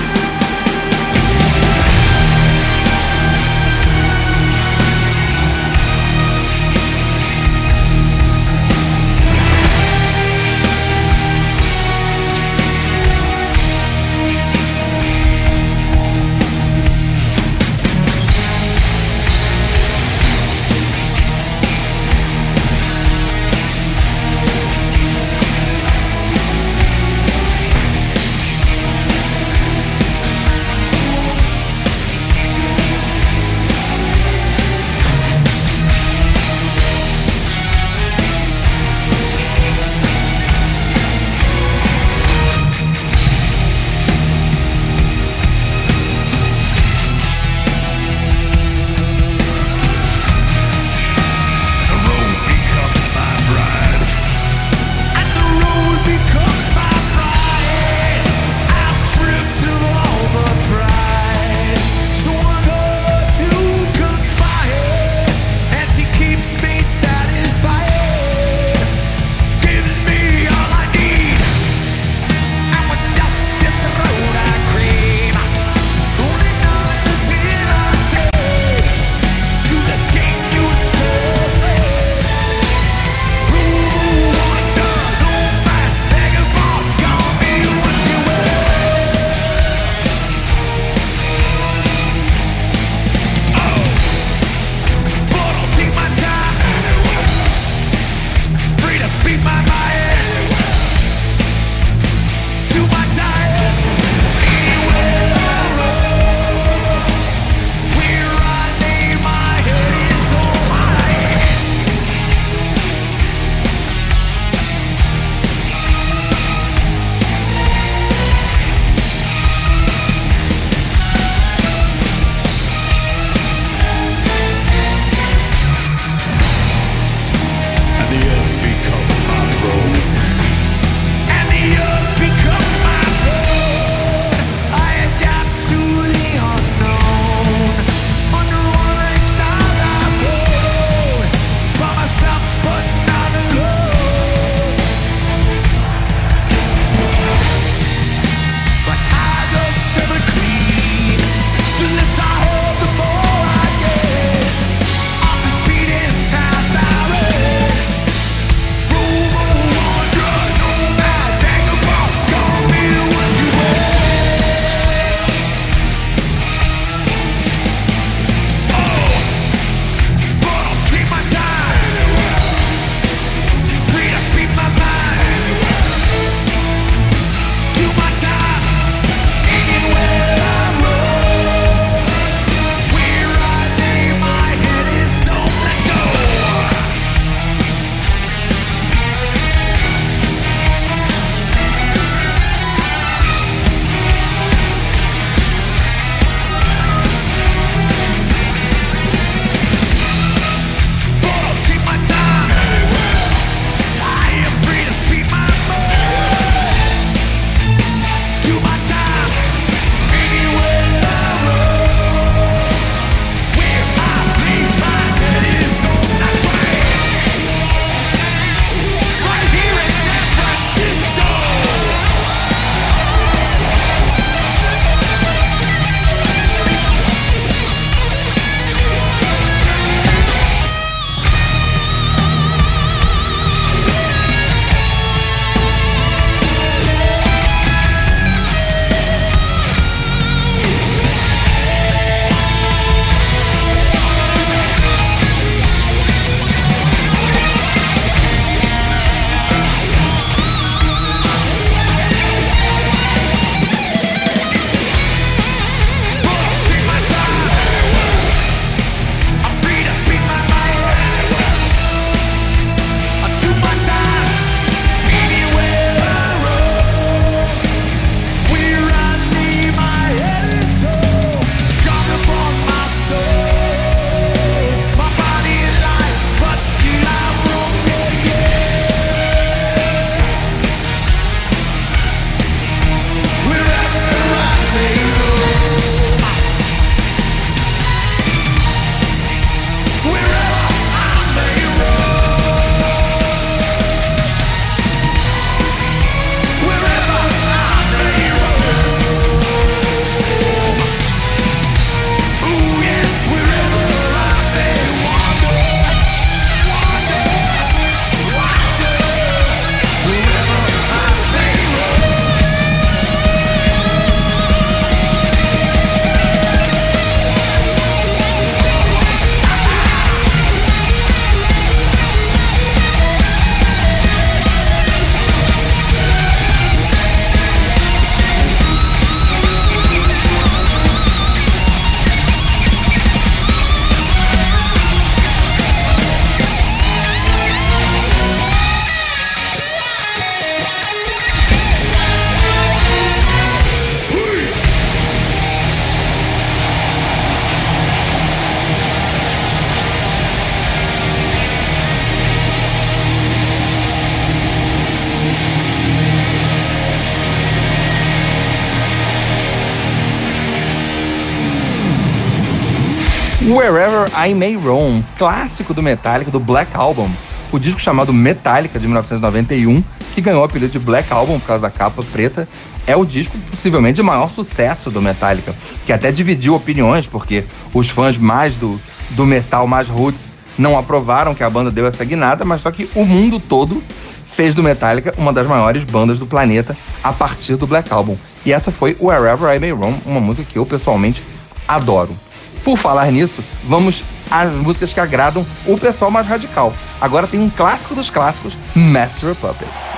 I 364.16 364.34
May 364.34 364.56
Roam, 364.56 365.04
clássico 365.18 365.74
do 365.74 365.84
Metallica, 365.84 366.32
do 366.32 366.40
Black 366.40 366.76
Album, 366.76 367.10
o 367.52 367.60
disco 367.60 367.80
chamado 367.80 368.14
Metallica 368.14 368.80
de 368.80 368.86
1991, 368.86 369.84
que 370.14 370.22
ganhou 370.22 370.42
o 370.42 370.44
apelido 370.44 370.72
de 370.72 370.80
Black 370.80 371.12
Album 371.12 371.40
por 371.40 371.48
causa 371.48 371.64
da 371.64 371.70
capa 371.70 372.04
preta, 372.12 372.48
é 372.86 372.96
o 372.96 373.06
disco 373.06 373.38
possivelmente 373.50 373.98
de 373.98 374.04
maior 374.04 374.30
sucesso 374.30 374.90
do 374.90 375.02
Metallica, 375.02 375.56
que 375.86 375.94
até 375.94 376.12
dividiu 376.12 376.56
opiniões, 376.56 377.08
porque 377.08 377.46
os 377.74 377.90
fãs 377.90 378.18
mais 378.18 378.56
do, 378.56 378.80
do 379.12 379.26
metal, 379.26 379.68
mais 379.68 379.88
roots, 379.88 380.34
não 380.58 380.78
aprovaram 380.78 381.34
que 381.34 381.44
a 381.44 381.50
banda 381.50 381.72
deu 381.72 381.86
essa 381.86 382.04
guinada, 382.04 382.44
mas 382.44 382.62
só 382.62 382.72
que 382.72 382.90
o 382.96 383.06
mundo 383.06 383.40
todo 383.40 383.84
fez 384.26 384.54
do 384.56 384.64
Metallica 384.64 385.14
uma 385.18 385.34
das 385.34 385.48
maiores 385.48 385.84
bandas 385.84 386.20
do 386.20 386.26
planeta 386.26 386.76
a 387.04 387.14
partir 387.14 387.56
do 387.56 387.68
Black 387.68 387.92
Album. 387.92 388.18
E 388.46 388.54
essa 388.54 388.72
foi 388.72 388.96
Wherever 389.00 389.54
I 389.54 389.60
May 389.60 389.72
Roam, 389.72 389.96
uma 390.06 390.20
música 390.20 390.48
que 390.50 390.58
eu 390.58 390.66
pessoalmente 390.66 391.24
adoro. 391.68 392.16
Por 392.64 392.78
falar 392.78 393.12
nisso, 393.12 393.44
vamos 393.64 394.04
às 394.30 394.52
músicas 394.52 394.94
que 394.94 395.00
agradam 395.00 395.46
o 395.66 395.78
pessoal 395.78 396.12
mais 396.12 396.28
radical. 396.28 396.74
Agora 397.02 397.28
tem 397.28 397.40
um 397.40 397.50
clássico 397.50 397.96
dos 397.96 398.10
clássicos, 398.10 398.58
Master 398.76 399.32
of 399.32 399.42
Puppets. 399.42 399.94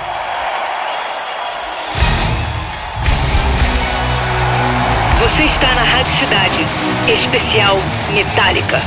Você 5.22 5.44
está 5.44 5.74
na 5.74 5.84
Rádio 5.84 6.12
Cidade. 6.12 6.66
Especial 7.08 7.76
Metallica. 8.12 8.80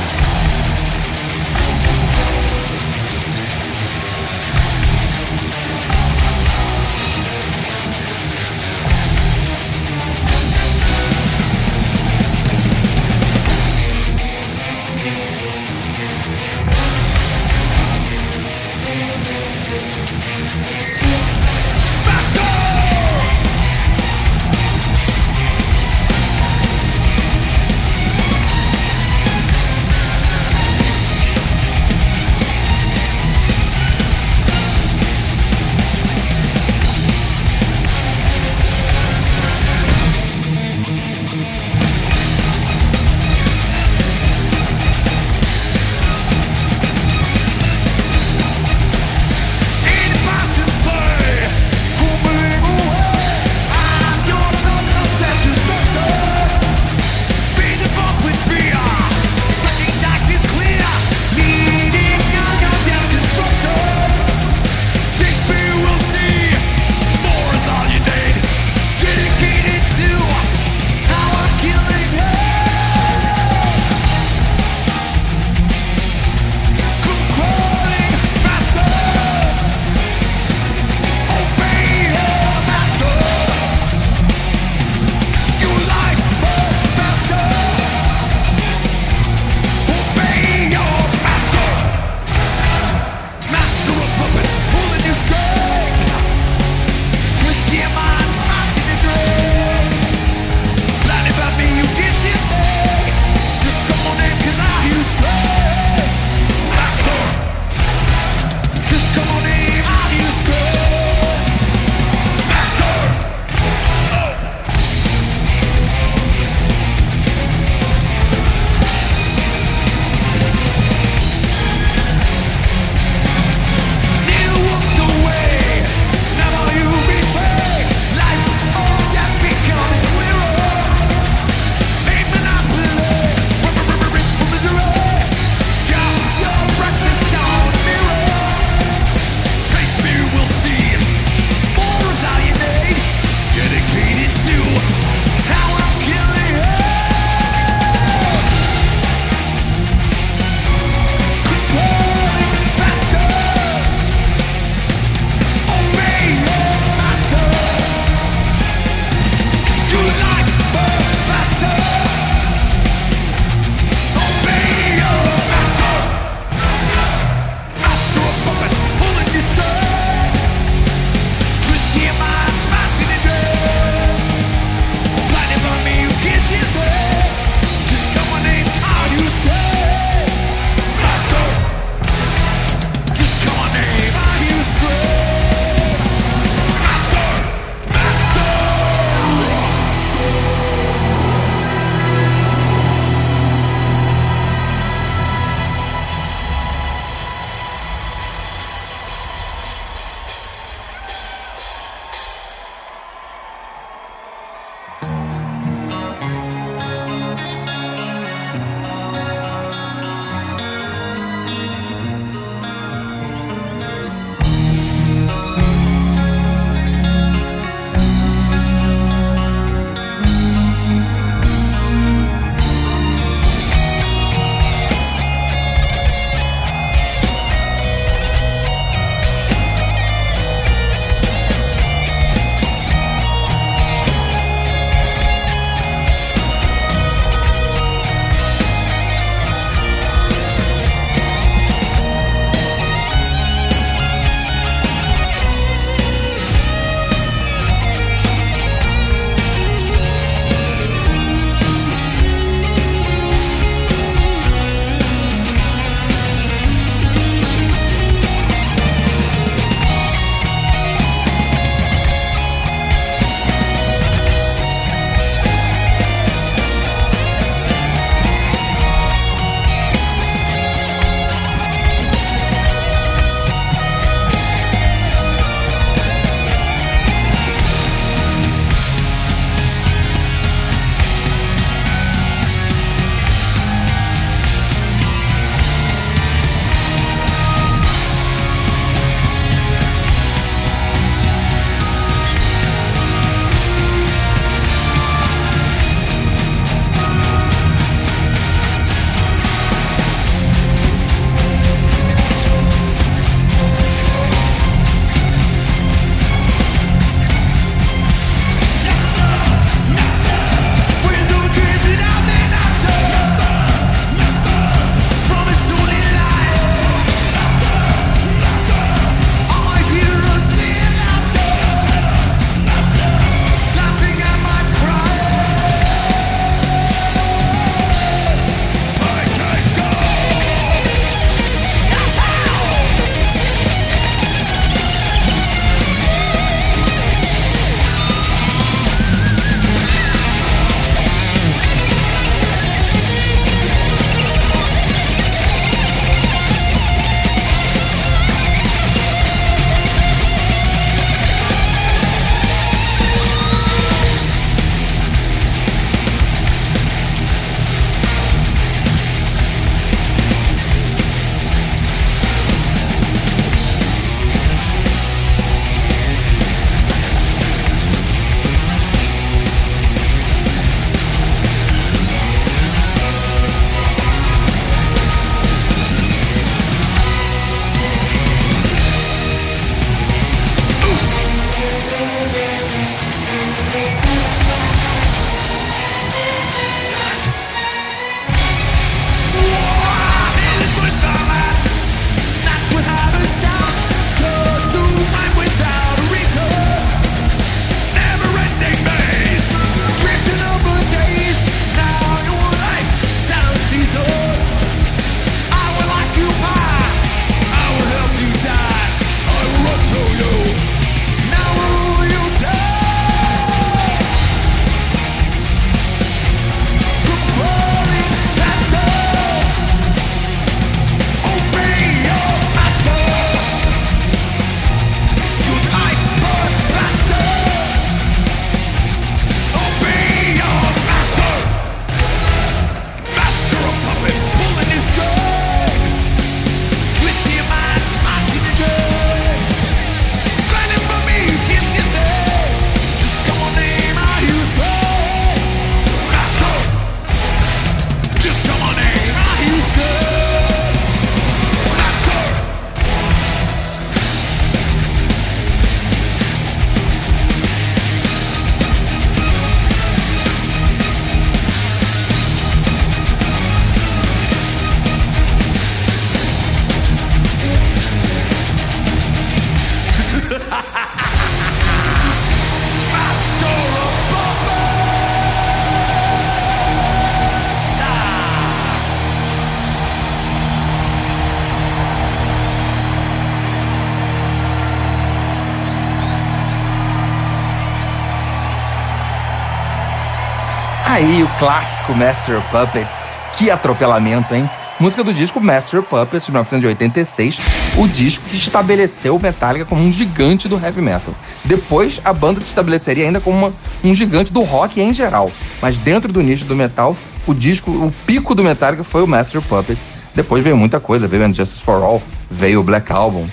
Aí 490.96 491.22
o 491.22 491.28
clássico 491.38 491.94
Master 491.94 492.38
of 492.38 492.48
Puppets. 492.48 493.04
Que 493.36 493.50
atropelamento, 493.50 494.34
hein? 494.34 494.48
Música 494.80 495.04
do 495.04 495.12
disco 495.12 495.38
Master 495.38 495.80
of 495.80 495.90
Puppets 495.90 496.24
de 496.24 496.32
1986, 496.32 497.38
o 497.76 497.86
disco 497.86 498.24
que 498.30 498.34
estabeleceu 498.34 499.14
o 499.14 499.20
Metallica 499.20 499.66
como 499.66 499.82
um 499.82 499.92
gigante 499.92 500.48
do 500.48 500.58
heavy 500.58 500.80
metal. 500.80 501.14
Depois, 501.44 502.00
a 502.02 502.14
banda 502.14 502.40
se 502.40 502.46
estabeleceria 502.46 503.04
ainda 503.04 503.20
como 503.20 503.36
uma, 503.36 503.52
um 503.84 503.92
gigante 503.92 504.32
do 504.32 504.40
rock 504.40 504.80
em 504.80 504.94
geral. 504.94 505.30
Mas 505.60 505.76
dentro 505.76 506.10
do 506.10 506.22
nicho 506.22 506.46
do 506.46 506.56
metal, 506.56 506.96
o 507.26 507.34
disco, 507.34 507.70
o 507.70 507.92
pico 508.06 508.34
do 508.34 508.42
Metallica 508.42 508.82
foi 508.82 509.02
o 509.02 509.06
Master 509.06 509.40
of 509.40 509.48
Puppets. 509.48 509.90
Depois 510.14 510.42
veio 510.42 510.56
muita 510.56 510.80
coisa, 510.80 511.06
veio 511.06 511.26
Justice 511.26 511.60
for 511.60 511.82
All, 511.82 512.02
veio 512.30 512.60
o 512.60 512.62
Black 512.62 512.90
Album. 512.90 513.28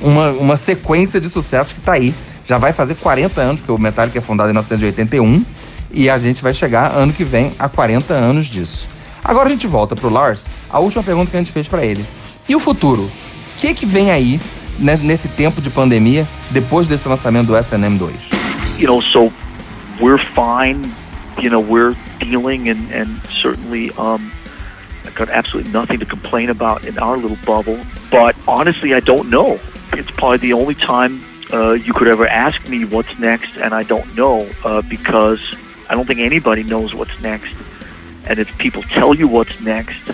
Uma, 0.00 0.30
uma 0.30 0.56
sequência 0.56 1.20
de 1.20 1.30
sucessos 1.30 1.72
que 1.72 1.80
tá 1.80 1.94
aí. 1.94 2.14
Já 2.46 2.58
vai 2.58 2.72
fazer 2.72 2.94
40 2.94 3.40
anos, 3.40 3.60
porque 3.60 3.72
o 3.72 3.78
Metallica 3.78 4.18
é 4.18 4.22
fundado 4.22 4.50
em 4.50 4.52
1981 4.52 5.44
e 5.92 6.08
a 6.08 6.18
gente 6.18 6.42
vai 6.42 6.54
chegar 6.54 6.92
ano 6.92 7.12
que 7.12 7.24
vem 7.24 7.52
a 7.58 7.68
40 7.68 8.12
anos 8.14 8.46
disso. 8.46 8.88
Agora 9.22 9.48
a 9.48 9.50
gente 9.50 9.66
volta 9.66 9.94
pro 9.94 10.08
Lars, 10.08 10.48
a 10.68 10.78
última 10.78 11.02
pergunta 11.02 11.30
que 11.30 11.36
a 11.36 11.40
gente 11.40 11.52
fez 11.52 11.68
para 11.68 11.84
ele. 11.84 12.04
E 12.48 12.56
o 12.56 12.60
futuro? 12.60 13.02
O 13.02 13.10
que 13.60 13.74
que 13.74 13.86
vem 13.86 14.10
aí 14.10 14.40
né, 14.78 14.98
nesse 15.02 15.28
tempo 15.28 15.60
de 15.60 15.68
pandemia 15.68 16.26
depois 16.50 16.88
desse 16.88 17.06
lançamento 17.06 17.48
do 17.48 17.56
SNM 17.56 17.96
2? 17.98 18.14
You 18.78 18.86
know, 18.86 19.02
so 19.02 19.30
we're 20.00 20.22
fine. 20.22 20.82
You 21.40 21.50
know, 21.50 21.60
we're 21.60 21.94
dealing 22.18 22.70
and, 22.70 22.90
and 22.92 23.08
certainly 23.30 23.90
um, 23.98 24.30
I've 25.04 25.14
got 25.14 25.28
absolutely 25.28 25.72
nothing 25.72 25.98
to 25.98 26.06
complain 26.06 26.50
about 26.50 26.84
in 26.84 26.98
our 26.98 27.16
little 27.16 27.38
bubble. 27.44 27.78
But 28.10 28.36
honestly, 28.48 28.94
I 28.94 29.00
don't 29.00 29.28
know. 29.28 29.58
It's 29.92 30.10
probably 30.10 30.38
the 30.38 30.54
only 30.54 30.74
time 30.74 31.20
uh, 31.52 31.72
you 31.72 31.92
could 31.92 32.08
ever 32.08 32.26
ask 32.26 32.68
me 32.68 32.84
what's 32.84 33.18
next, 33.18 33.56
and 33.56 33.74
I 33.74 33.82
don't 33.82 34.16
know 34.16 34.48
uh, 34.64 34.82
because 34.82 35.40
I 35.90 35.94
don't 35.94 36.06
think 36.06 36.20
anybody 36.20 36.62
knows 36.62 36.94
what's 36.94 37.20
next. 37.20 37.56
And 38.28 38.38
if 38.38 38.56
people 38.58 38.82
tell 38.82 39.12
you 39.12 39.26
what's 39.26 39.60
next, 39.60 40.12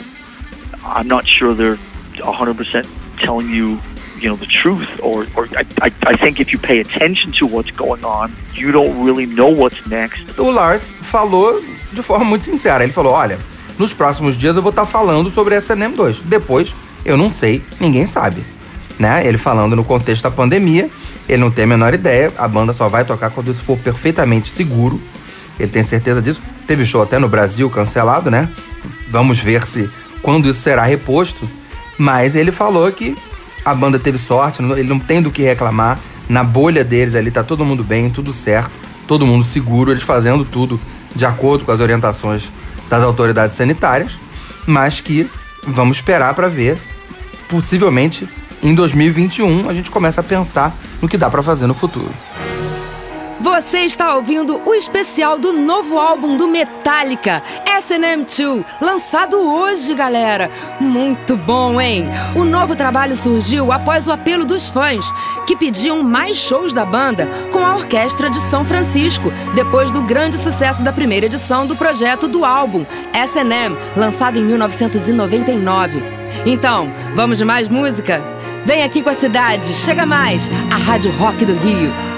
I'm 0.83 1.07
not 1.07 1.27
sure 1.27 1.53
they're 1.53 1.77
100% 2.15 3.19
telling 3.19 3.51
you, 3.51 3.79
you 4.19 4.31
know, 4.31 4.37
the 4.37 4.47
truth. 4.47 4.89
Or, 5.03 5.27
or 5.37 5.49
I, 5.55 5.67
I, 5.83 5.93
I 6.07 6.17
think 6.17 6.41
if 6.41 6.51
you 6.51 6.59
pay 6.59 6.81
attention 6.81 7.31
to 7.33 7.47
what's 7.47 7.71
going 7.73 8.07
on, 8.07 8.33
you 8.55 8.73
don't 8.73 9.05
really 9.05 9.27
know 9.27 9.49
what's 9.49 9.87
next. 9.87 10.39
O 10.39 10.51
Lars 10.51 10.95
falou 11.03 11.63
de 11.93 12.03
forma 12.03 12.25
muito 12.25 12.47
sincera. 12.47 12.83
Ele 12.83 12.93
falou: 12.95 13.13
olha, 13.13 13.39
nos 13.79 13.93
próximos 13.93 14.35
dias 14.35 14.57
eu 14.57 14.63
vou 14.63 14.71
estar 14.71 14.87
falando 14.87 15.29
sobre 15.29 15.55
essa 15.55 15.77
NM2. 15.77 16.23
Depois, 16.25 16.75
eu 17.05 17.19
não 17.19 17.29
sei, 17.29 17.63
ninguém 17.79 18.07
sabe. 18.07 18.43
Né? 18.99 19.27
Ele 19.27 19.37
falando 19.37 19.77
no 19.77 19.85
contexto 19.85 20.23
da 20.23 20.31
pandemia, 20.31 20.89
ele 21.29 21.39
não 21.39 21.51
tem 21.51 21.65
a 21.65 21.67
menor 21.67 21.93
ideia. 21.93 22.33
A 22.39 22.49
banda 22.49 22.73
só 22.73 22.89
vai 22.89 23.05
tocar 23.05 23.29
quando 23.29 23.51
isso 23.51 23.63
for 23.63 23.77
perfeitamente 23.77 24.49
seguro. 24.49 24.99
Ele 25.59 25.71
tem 25.71 25.83
certeza 25.83 26.21
disso. 26.21 26.43
Teve 26.67 26.85
show 26.85 27.03
até 27.03 27.19
no 27.19 27.29
Brasil 27.29 27.69
cancelado, 27.71 28.31
né? 28.31 28.49
Vamos 29.11 29.39
ver 29.39 29.67
se 29.67 29.89
quando 30.23 30.49
isso 30.49 30.61
será 30.61 30.85
reposto. 30.85 31.49
Mas 31.99 32.35
ele 32.35 32.53
falou 32.53 32.91
que 32.93 33.17
a 33.65 33.75
banda 33.75 33.99
teve 33.99 34.19
sorte, 34.19 34.63
ele 34.63 34.89
não 34.89 34.99
tem 34.99 35.23
do 35.23 35.31
que 35.31 35.43
reclamar. 35.43 35.99
Na 36.29 36.43
bolha 36.43 36.85
deles 36.85 37.15
ali 37.15 37.31
tá 37.31 37.43
todo 37.43 37.65
mundo 37.65 37.85
bem, 37.85 38.11
tudo 38.11 38.33
certo, 38.33 38.71
todo 39.07 39.27
mundo 39.27 39.45
seguro, 39.45 39.91
eles 39.91 40.03
fazendo 40.03 40.45
tudo 40.45 40.81
de 41.15 41.25
acordo 41.25 41.65
com 41.65 41.73
as 41.73 41.81
orientações 41.81 42.53
das 42.91 43.03
autoridades 43.03 43.57
sanitárias, 43.57 44.19
mas 44.67 45.01
que 45.01 45.29
vamos 45.67 45.99
esperar 45.99 46.35
para 46.35 46.49
ver. 46.49 46.79
Possivelmente 47.49 48.29
em 48.63 48.75
2021 48.75 49.69
a 49.69 49.75
gente 49.75 49.91
começa 49.91 50.21
a 50.21 50.25
pensar 50.25 50.77
no 51.01 51.09
que 51.09 51.17
dá 51.17 51.31
para 51.31 51.43
fazer 51.43 51.67
no 51.67 51.75
futuro. 51.75 52.13
Você 53.41 53.81
está 53.81 54.15
ouvindo 54.15 54.63
o 54.65 54.75
especial 54.75 55.39
do 55.39 55.53
novo 55.53 55.99
álbum 55.99 56.39
do 56.39 56.49
Metallica, 56.49 57.43
SNM2, 57.67 58.65
lançado 58.81 59.39
hoje, 59.39 59.95
galera. 59.95 60.51
Muito 60.81 61.37
bom, 61.37 61.79
hein? 61.79 62.09
O 62.35 62.45
novo 62.45 62.75
trabalho 62.75 63.15
surgiu 63.15 63.71
após 63.71 64.09
o 64.09 64.13
apelo 64.13 64.47
dos 64.47 64.71
fãs, 64.71 65.05
que 65.47 65.55
pediam 65.55 66.03
mais 66.03 66.39
shows 66.39 66.73
da 66.73 66.85
banda 66.85 67.29
com 67.53 67.59
a 67.59 67.75
Orquestra 67.75 68.31
de 68.31 68.41
São 68.41 68.65
Francisco, 68.65 69.31
depois 69.55 69.91
do 69.91 70.03
grande 70.03 70.39
sucesso 70.39 70.83
da 70.83 70.93
primeira 70.93 71.27
edição 71.27 71.67
do 71.67 71.77
projeto 71.77 72.27
do 72.27 72.43
álbum, 72.43 72.87
SNM, 73.13 73.77
lançado 73.95 74.39
em 74.39 74.43
1999. 74.43 76.03
Então, 76.47 76.91
vamos 77.15 77.37
de 77.37 77.45
mais 77.45 77.69
música? 77.69 78.25
Vem 78.65 78.83
aqui 78.83 79.03
com 79.03 79.11
a 79.11 79.15
cidade, 79.15 79.67
chega 79.75 80.07
mais, 80.07 80.51
a 80.73 80.77
Rádio 80.79 81.13
Rock 81.13 81.45
do 81.45 81.55
Rio. 81.55 82.16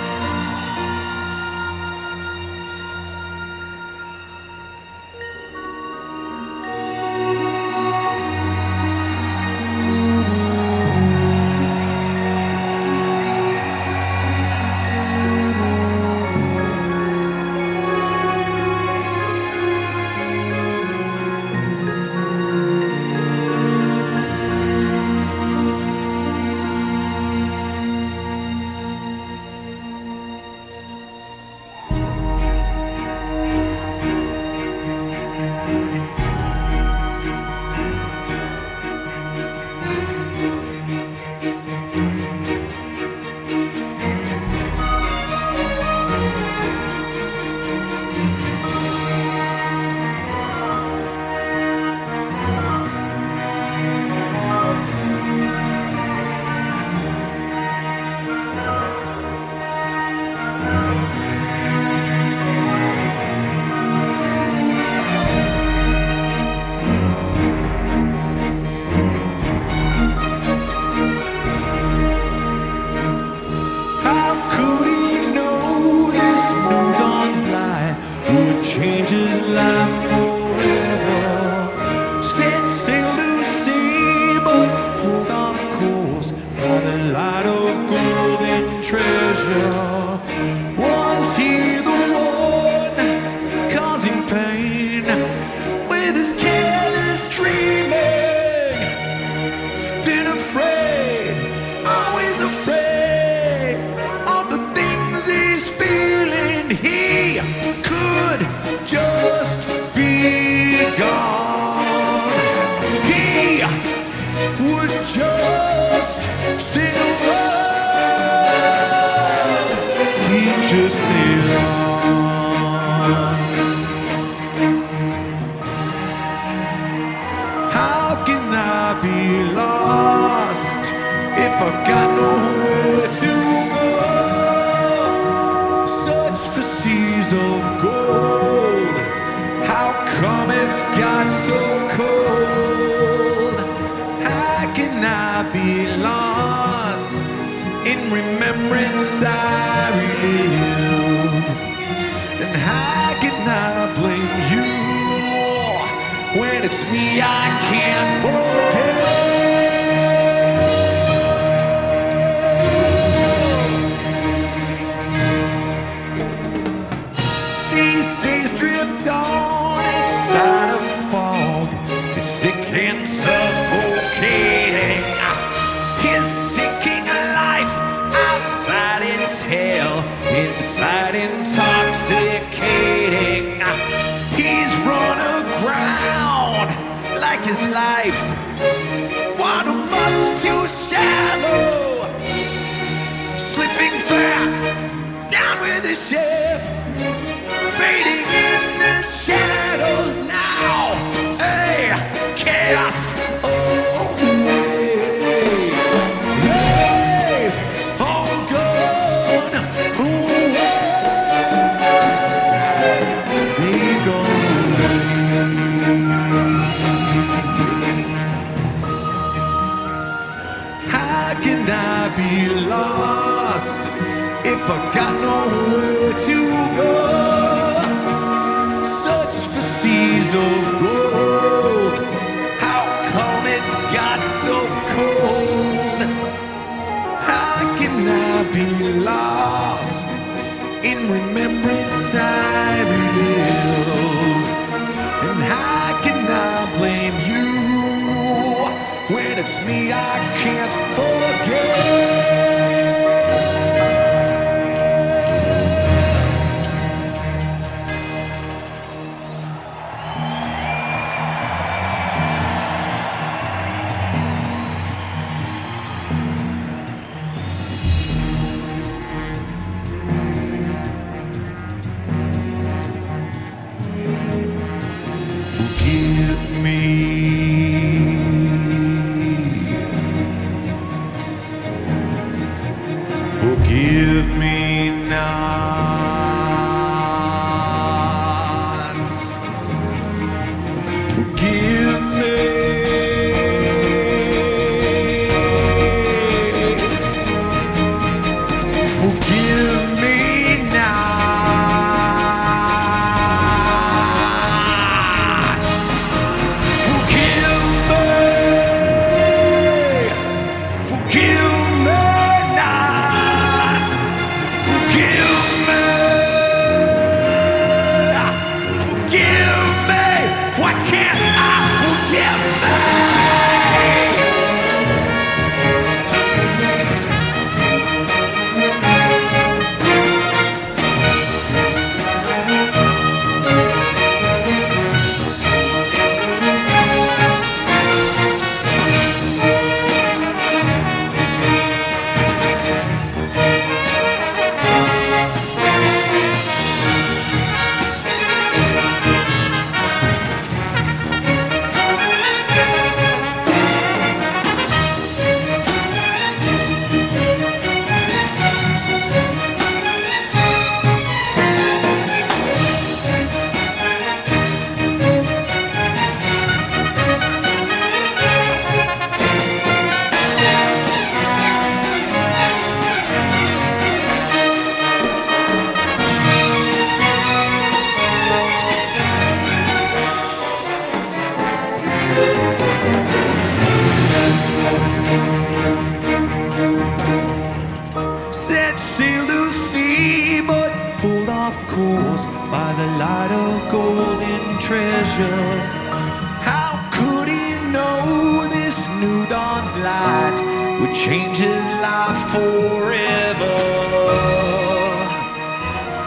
would 400.88 400.96
change 400.96 401.38
his 401.38 401.64
life 401.80 402.30
forever. 402.32 403.56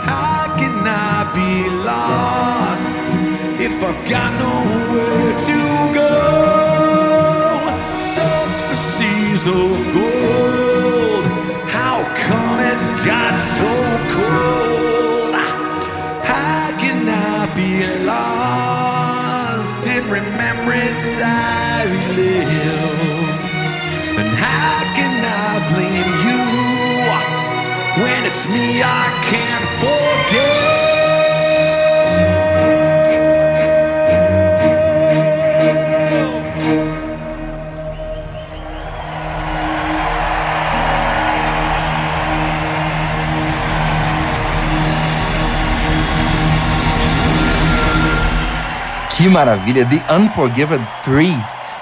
I 0.04 1.32
be 1.34 1.70
lost 1.70 3.16
if 3.60 3.84
I've 3.84 4.10
got 4.10 4.32
nowhere 4.40 5.38
to 5.48 5.94
go. 5.94 6.14
Search 7.96 8.58
for 8.68 8.76
seas 8.76 9.48
of 9.48 9.94
gold. 9.94 11.26
How 11.70 12.04
come 12.16 12.60
it's 12.60 12.90
got 13.06 13.38
so 13.58 13.72
cold? 14.16 15.36
How 16.26 16.78
can 16.80 17.08
I 17.08 17.54
be 17.56 18.04
lost 18.06 19.88
in 19.88 20.10
remembrance. 20.10 21.04
I 21.24 21.61
me 28.52 28.84
I 28.84 29.08
can't 29.30 29.66
forget. 29.80 30.92
Que 49.18 49.30
maravilha, 49.30 49.86
The 49.86 50.02
Unforgiven 50.12 50.82
3. 51.04 51.38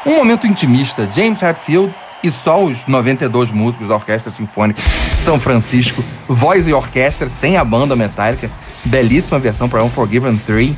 Um 0.05 0.15
momento 0.15 0.45
intimista, 0.45 1.09
James 1.11 1.41
Hetfield 1.41 1.93
e 2.21 2.29
só 2.29 2.63
os 2.63 2.85
92 2.85 3.51
músicos 3.51 3.87
da 3.87 3.95
Orquestra 3.95 4.29
Sinfônica. 4.29 4.81
São 5.29 5.39
Francisco, 5.39 6.03
voz 6.27 6.67
e 6.67 6.73
orquestra 6.73 7.27
sem 7.27 7.55
a 7.55 7.63
banda 7.63 7.95
metálica. 7.95 8.49
Belíssima 8.83 9.37
versão 9.37 9.69
para 9.69 9.83
Unforgiven 9.83 10.35
3. 10.43 10.73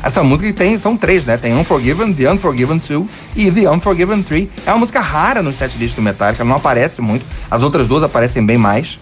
Essa 0.00 0.22
música 0.22 0.52
tem, 0.52 0.78
são 0.78 0.96
três, 0.96 1.24
né? 1.24 1.36
Tem 1.36 1.52
Unforgiven, 1.52 2.12
The 2.14 2.30
Unforgiven 2.30 2.78
2 2.78 3.04
e 3.34 3.50
The 3.50 3.68
Unforgiven 3.68 4.22
3. 4.22 4.48
É 4.64 4.70
uma 4.70 4.78
música 4.78 5.00
rara 5.00 5.42
no 5.42 5.52
setlist 5.52 5.96
do 5.96 6.02
Metallica, 6.02 6.44
não 6.44 6.54
aparece 6.54 7.02
muito. 7.02 7.26
As 7.50 7.64
outras 7.64 7.88
duas 7.88 8.04
aparecem 8.04 8.46
bem 8.46 8.56
mais. 8.56 8.96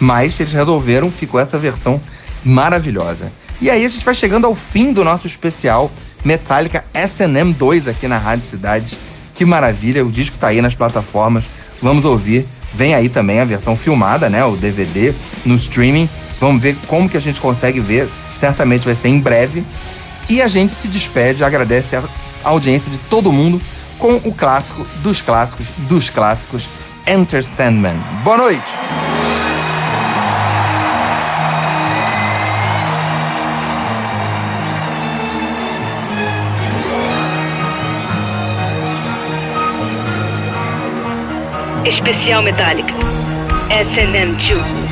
Mas 0.00 0.40
eles 0.40 0.54
resolveram, 0.54 1.10
ficou 1.10 1.38
essa 1.38 1.58
versão 1.58 2.00
maravilhosa. 2.42 3.30
E 3.60 3.68
aí 3.68 3.84
a 3.84 3.88
gente 3.90 4.06
vai 4.06 4.14
chegando 4.14 4.46
ao 4.46 4.54
fim 4.54 4.90
do 4.90 5.04
nosso 5.04 5.26
especial 5.26 5.92
Metallica 6.24 6.82
S&M 6.94 7.52
2 7.52 7.88
aqui 7.88 8.08
na 8.08 8.16
Rádio 8.16 8.46
Cidades. 8.46 8.98
Que 9.34 9.44
maravilha, 9.44 10.02
o 10.02 10.10
disco 10.10 10.38
tá 10.38 10.46
aí 10.46 10.62
nas 10.62 10.74
plataformas. 10.74 11.44
Vamos 11.82 12.06
ouvir. 12.06 12.46
Vem 12.74 12.94
aí 12.94 13.08
também 13.08 13.40
a 13.40 13.44
versão 13.44 13.76
filmada, 13.76 14.28
né, 14.28 14.44
o 14.44 14.56
DVD 14.56 15.14
no 15.44 15.54
streaming. 15.56 16.08
Vamos 16.40 16.60
ver 16.60 16.76
como 16.86 17.08
que 17.08 17.16
a 17.16 17.20
gente 17.20 17.40
consegue 17.40 17.80
ver. 17.80 18.08
Certamente 18.38 18.84
vai 18.84 18.94
ser 18.94 19.08
em 19.08 19.20
breve. 19.20 19.64
E 20.28 20.42
a 20.42 20.48
gente 20.48 20.72
se 20.72 20.88
despede, 20.88 21.44
agradece 21.44 21.96
a 21.96 22.02
audiência 22.44 22.90
de 22.90 22.98
todo 22.98 23.32
mundo 23.32 23.60
com 23.98 24.16
o 24.16 24.32
clássico 24.32 24.86
dos 25.02 25.20
clássicos 25.20 25.68
dos 25.88 26.10
clássicos, 26.10 26.68
Enter 27.06 27.42
Sandman. 27.42 27.96
Boa 28.24 28.36
noite! 28.36 29.15
Especial 41.86 42.42
Metálica. 42.42 42.92
SNM2. 43.70 44.85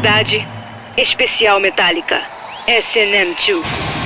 Cidade, 0.00 0.46
especial 0.96 1.60
Metallica, 1.60 2.22
SNM2. 2.66 3.99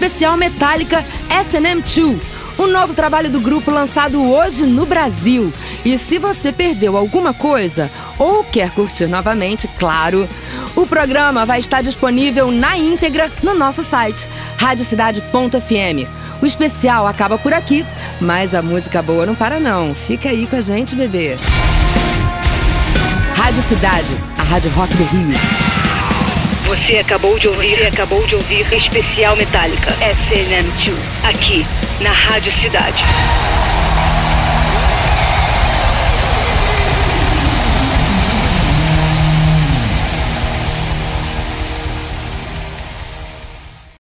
Especial 0.00 0.34
Metallica 0.34 1.04
SNM2, 1.28 2.18
o 2.56 2.66
novo 2.66 2.94
trabalho 2.94 3.28
do 3.28 3.38
grupo 3.38 3.70
lançado 3.70 4.24
hoje 4.24 4.64
no 4.64 4.86
Brasil. 4.86 5.52
E 5.84 5.98
se 5.98 6.18
você 6.18 6.50
perdeu 6.50 6.96
alguma 6.96 7.34
coisa 7.34 7.90
ou 8.18 8.42
quer 8.42 8.70
curtir 8.70 9.06
novamente, 9.06 9.68
claro, 9.78 10.26
o 10.74 10.86
programa 10.86 11.44
vai 11.44 11.60
estar 11.60 11.82
disponível 11.82 12.50
na 12.50 12.78
íntegra 12.78 13.30
no 13.42 13.52
nosso 13.52 13.84
site, 13.84 14.26
radiocidade.fm. 14.56 16.08
O 16.40 16.46
especial 16.46 17.06
acaba 17.06 17.36
por 17.36 17.52
aqui, 17.52 17.84
mas 18.18 18.54
a 18.54 18.62
música 18.62 19.02
boa 19.02 19.26
não 19.26 19.34
para 19.34 19.60
não. 19.60 19.94
Fica 19.94 20.30
aí 20.30 20.46
com 20.46 20.56
a 20.56 20.62
gente, 20.62 20.96
bebê. 20.96 21.36
Rádio 23.34 23.62
Cidade, 23.62 24.16
a 24.38 24.42
Rádio 24.44 24.70
Rock 24.70 24.94
do 24.94 25.04
Rio. 25.04 25.69
Você 26.70 26.98
acabou 26.98 27.36
de 27.36 27.48
ouvir, 27.48 27.74
você 27.74 27.82
acabou 27.82 28.24
de 28.24 28.36
ouvir 28.36 28.64
especial 28.72 29.34
Metallica, 29.34 29.90
SNM2, 29.90 30.94
aqui 31.24 31.66
na 32.00 32.12
Rádio 32.12 32.52
Cidade. 32.52 33.02